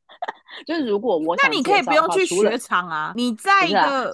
[0.66, 4.12] 就是如果我那你可以不用去雪场啊，你在一个。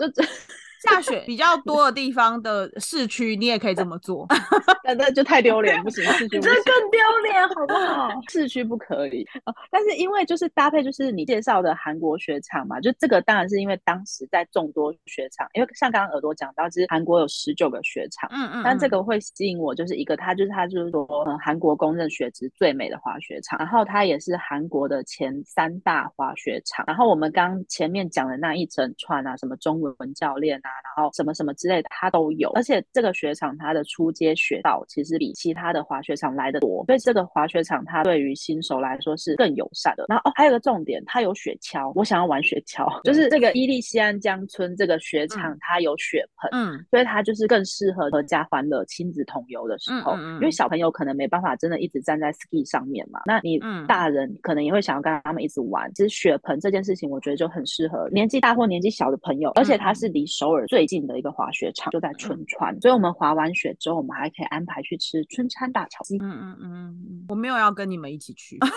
[0.83, 4.27] 下雪比较多的地方的市区，你也可以这么做，
[4.85, 8.09] 那那就太丢脸，不行，市区这更丢脸，好不好？
[8.29, 9.27] 市区不可以。
[9.71, 21.07] 但是因为就是搭配，就是你介绍的韩国雪场嘛，就这个当然是因为当时在众多雪场，因为像刚刚耳朵讲到，其实韩国有十九个雪场，嗯嗯，但这个会吸引我，就是一个它就是它就是说，
[21.43, 30.70] 韩国公认雪质最美的滑雪场，然后它也是韩国的前三大滑雪场，然后我们刚前面讲的那一整串啊，什么中文教练啊。
[30.97, 40.05] 然后什么什么之类的，它都有，而且这个雪场它的出街雪道其实比其他的滑雪场来的多，所以这个滑雪场它对于新手来说是更友善的。
[40.09, 55.93] 然后哦，还有个重点，它有雪橇，我想要玩雪橇，就是这个伊利西安江村这个雪场它有雪盆，嗯，所以它就是更适合合家欢乐、亲子同游的时候，因为小朋友可能没办法真的一直站在 ski 上面嘛，那你大人可能也会想要跟他们一直玩。
[55.95, 66.19] 其实雪盆这件事情，我觉得就很适合年纪大或年纪小的朋友，而且它是离首尔最近的一个滑雪场，就在春川，所以我们滑完雪之后，我们还可以安排去吃春川大炒鸡。
[66.19, 68.59] 嗯嗯嗯，我没有要跟你们一起去。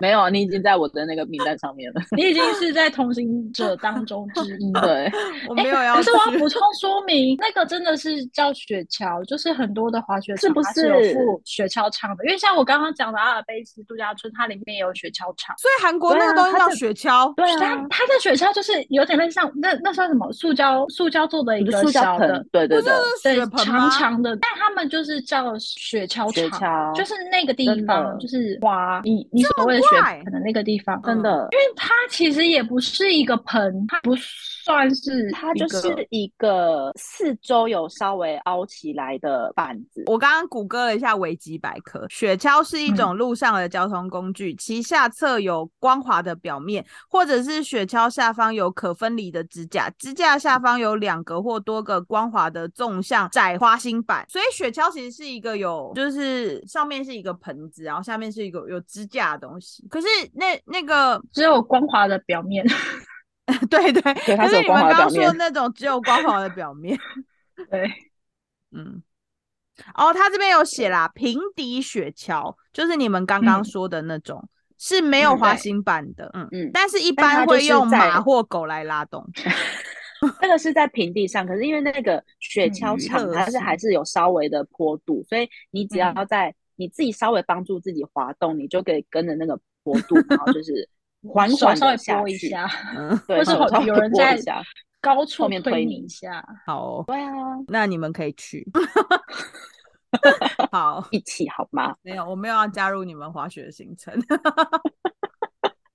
[0.00, 2.00] 没有，你已经在我的那个名单上面了。
[2.16, 4.72] 你已经是在同行者当中之一。
[4.80, 5.10] 对，
[5.48, 5.96] 我没有要。
[5.96, 12.24] 可是我要补充说明，那个真的是叫雪橇，就是很多的滑雪场是不是有附雪橇场的？
[12.24, 15.54] 因为像我刚刚讲的阿尔卑斯度假村，它里面也有雪橇场。
[15.58, 17.32] 所以韩国那个东西叫雪橇。
[17.34, 20.30] 对啊，它的雪橇就是有点类似像那那算什么？
[20.32, 22.92] 塑胶塑胶做的一个小的，对对对，
[23.22, 24.36] 对长长的。
[24.36, 30.24] 但他们就是叫雪橇场，就是那个地方就是滑你你所谓的。
[30.24, 40.02] 可能那个地方真的，因为它其实也不是一个盆，它不算是，它就是一个四周有稍微凹起来的板子。
[40.06, 54.24] 我刚刚谷歌了一下维基百科，雪橇是一种路上的交通工具，其下侧有光滑的表面，或者是雪橇下方有可分离的支架，支架下方有两个或多个光滑的纵向窄花心板。
[54.28, 59.73] 所以雪橇其实是一个有，就是上面是一个盆子，然后下面是一个有支架的东西。
[59.88, 62.64] 可是那那个只有光滑的表面，
[63.70, 64.02] 对对，
[64.36, 66.98] 可是你们刚刚说那种只有光滑的表面，
[67.70, 67.90] 对，
[68.72, 69.02] 嗯，
[69.94, 74.48] 哦，他这边有写啦，平底雪橇就是你们刚刚说的那种，
[74.78, 79.26] 是没有滑行板的，嗯嗯，但是一般会用马或狗来拉动，
[80.40, 86.54] 那个是在平地上，可是因为那个雪橇场它是还是有稍微的坡度，所以你只要在。
[86.76, 90.88] 你自己稍微帮助自己滑动，你就可以跟着那个坡度， 然后就是
[91.28, 92.50] 缓缓稍微下去。
[93.26, 94.38] 对，或者有人在
[95.00, 96.44] 高处面推你一下。
[96.66, 97.30] 好，对啊，
[97.68, 98.66] 那你们可以去。
[100.70, 101.94] 好，一起好吗？
[102.02, 104.14] 没有，我没有要加入你们滑雪的行程。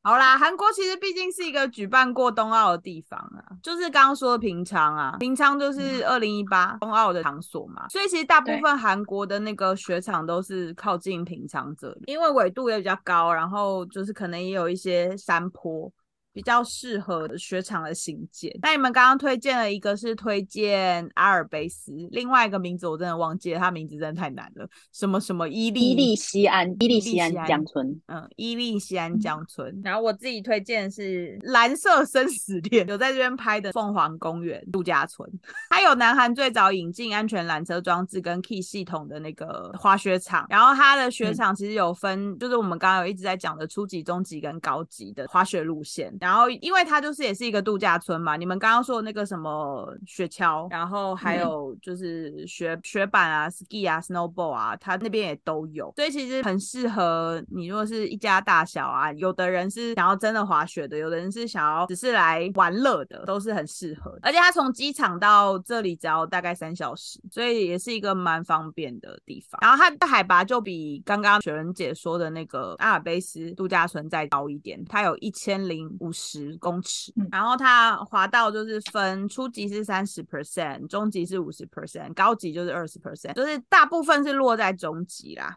[0.09, 15.91] 好啦，韩国其实毕竟是一个举办过冬奥的地方啊，就是刚刚说的平昌啊，平昌就是二零一八冬奥的场所嘛，所以其实大部分韩国的那个雪场都是靠近平昌这里，因为纬度也比较高，然后就是可能也有一些山坡。
[16.31, 18.51] 比较适合雪场的行建。
[18.61, 24.67] 那你们刚刚推荐了一个是推荐阿尔卑斯，另外一个名字我真的忘记了，它名字真的太难了。
[24.93, 29.81] 什么什么伊利伊利西安伊利西安江村，嗯，伊利西安江村。
[29.83, 35.27] 然后我自己推荐是蓝色生死恋，有在这边拍的凤凰公园度假村，
[35.71, 40.45] 还有南韩最早引进安全缆车装置跟 key 系统的那个滑雪场。
[40.49, 46.13] 然后它的雪场其实有分，就是我们刚刚有一直在讲的初级、中级跟高级的滑雪路线。
[46.19, 57.67] 然后，因为它就是也是一个度假村嘛，你们刚刚说的那个什么雪橇，然后还有就是雪雪板啊、ski 啊、snowboard 啊，它那边也都有，所以其实很适合你。
[57.67, 64.17] 如果是一家大小啊，有的人是想要真的滑雪的，有的人是想要只是来玩乐的，都是很适合。
[64.21, 69.57] 而且它从机场到这里只要大概三小时，所以也是一个蛮方便的地方。
[69.61, 76.08] 然后它的海拔就比刚刚雪人姐说的那个阿尔卑斯度假村再高一点，它有一千零五。
[76.09, 85.55] 五十公尺，然后它滑道就是分初级是三十 percent，中级是五十 percent，高级就是二十 percent，就是大部分是落在中级啦。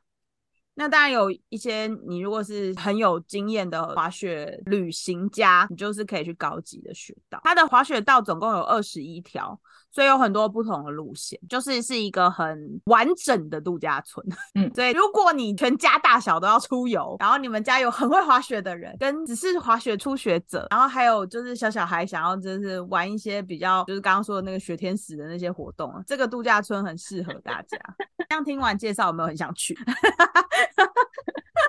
[0.75, 7.41] 那当然有一些，你如果是很有经验的滑雪旅行家，你就是可以去高级的雪道。
[7.45, 9.59] 它的滑雪道总共有二十一条，
[9.93, 14.27] 所以有很多不同的路线，就是是一个很完整的度假村。
[14.55, 27.79] 嗯，所以如果你全家大小都要出游，然后你们家有很会滑雪的人，跟只是滑雪初学者，然后还有就是小小孩想要就是玩一些比较就是刚刚说的那个雪天使的那些活动，这个度假村很适合大家。
[28.31, 29.77] 这样听完介绍，有没有很想去？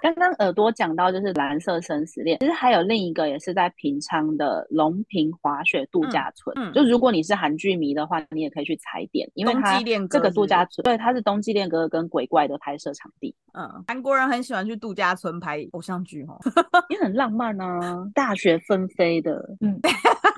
[0.03, 6.53] 刚刚耳朵讲到就是蓝色生死恋，其实还有另一个也是在平昌的龙平滑雪度假村。
[6.59, 13.33] 嗯，就如果你是韩剧迷的话，你也可以去踩点，因为它这个度假村对它是冬季恋歌跟鬼怪的拍摄场地。
[13.53, 16.37] 嗯，韩国人很喜欢去度假村拍偶像剧哦，
[16.89, 19.41] 也很浪漫啊，大雪纷飞的。
[19.61, 19.79] 嗯，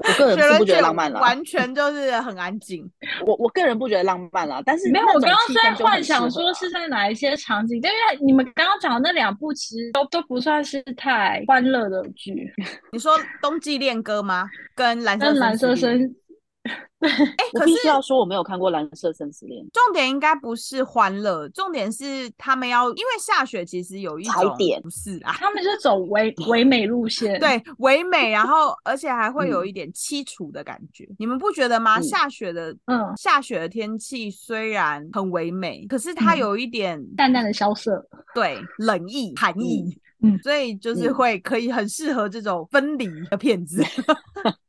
[0.03, 2.87] 我个人 是不觉得浪漫了，完全就是很安静。
[3.25, 7.89] 我我个人不觉得浪漫了，但是没有，我刚刚在幻想说是在哪一些场景，因为
[8.21, 9.54] 你们刚刚讲的那两部。
[9.55, 12.53] 其实都都不算是太欢乐的剧。
[12.91, 14.49] 你说《冬季恋歌》吗？
[14.75, 16.15] 跟蓝色蓝色生。
[16.99, 19.63] 对，哎，我必须要说我没有看过《蓝色生死恋》。
[19.73, 24.33] 重点应该不是欢乐，重点是他们要因为下雪，其实有一种
[24.81, 31.99] 不是啊，他们是走唯唯美路线，对，唯美，然后而且还会有一点凄楚的感觉，你们不觉得吗？
[32.01, 43.83] 下雪的，嗯，下雪的天气虽然很唯美，可是它有一点淡淡的萧瑟，对，冷意、寒意，嗯，所以就是会可以很适合这种分离的片子。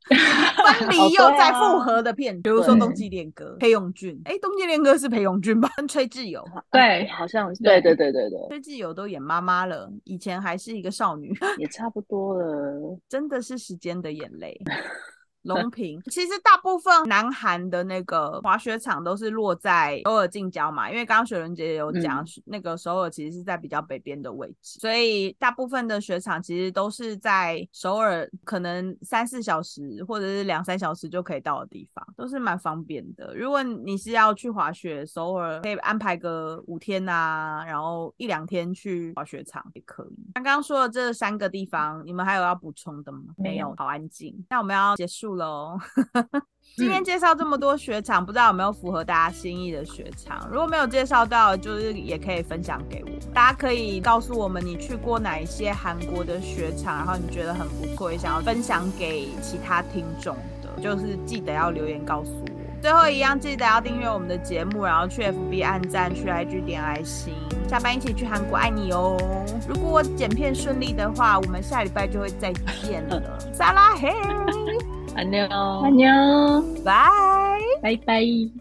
[0.07, 5.69] 分离又再复合的片，比如说《冬季恋歌》，裴勇俊，哎，《冬季恋歌》是裴勇俊吧？
[5.75, 14.57] 跟崔智友，对，好像对对对对对，崔智友都演妈妈了，以前还是一个少女，也差不多了， 真的是时间的眼泪。
[15.47, 33.33] 龙平其实大部分南韩的那个滑雪场都是落在首尔近郊嘛，因为刚刚雪伦姐有讲，那个首尔其实是在比较北边的位置，所以大部分的雪场其实都是在首尔，可能三四小时或者是两三小时就可以到的地方，都是蛮方便的。
[33.35, 40.17] 如果你是要去滑雪，首尔可以安排个五天呐，然后一两天去滑雪场也可以。
[40.33, 43.19] 刚刚说的这三个地方，你们还有要补充的吗？
[43.37, 44.35] 没有，好安静。
[44.49, 45.36] 那我们要结束。
[45.37, 45.77] 喽，
[46.75, 50.47] 今天介绍这么多雪场，不知道有没有符合大家心意的雪场？
[50.51, 53.11] 如果没有介绍到，就是也可以分享给我。
[53.33, 62.47] 大家可以告诉我们你去过哪一些韩国的雪场，然后你觉得很不错，也想要分享给其他听众的，就是记得要留言告诉我。
[62.79, 67.33] 最后一样，记得要订阅我们的节目，然后去 FB 按赞，去 IG 点爱心。
[67.67, 69.17] 下班一起去韩国，爱你哦！
[69.67, 73.21] 如果我剪片顺利的话，我们下礼拜就会再见了。
[73.51, 74.13] 撒拉嘿。
[75.17, 75.49] 안녕.
[75.83, 76.83] 안녕.
[76.85, 77.81] 바이.
[77.81, 78.51] 바이바이.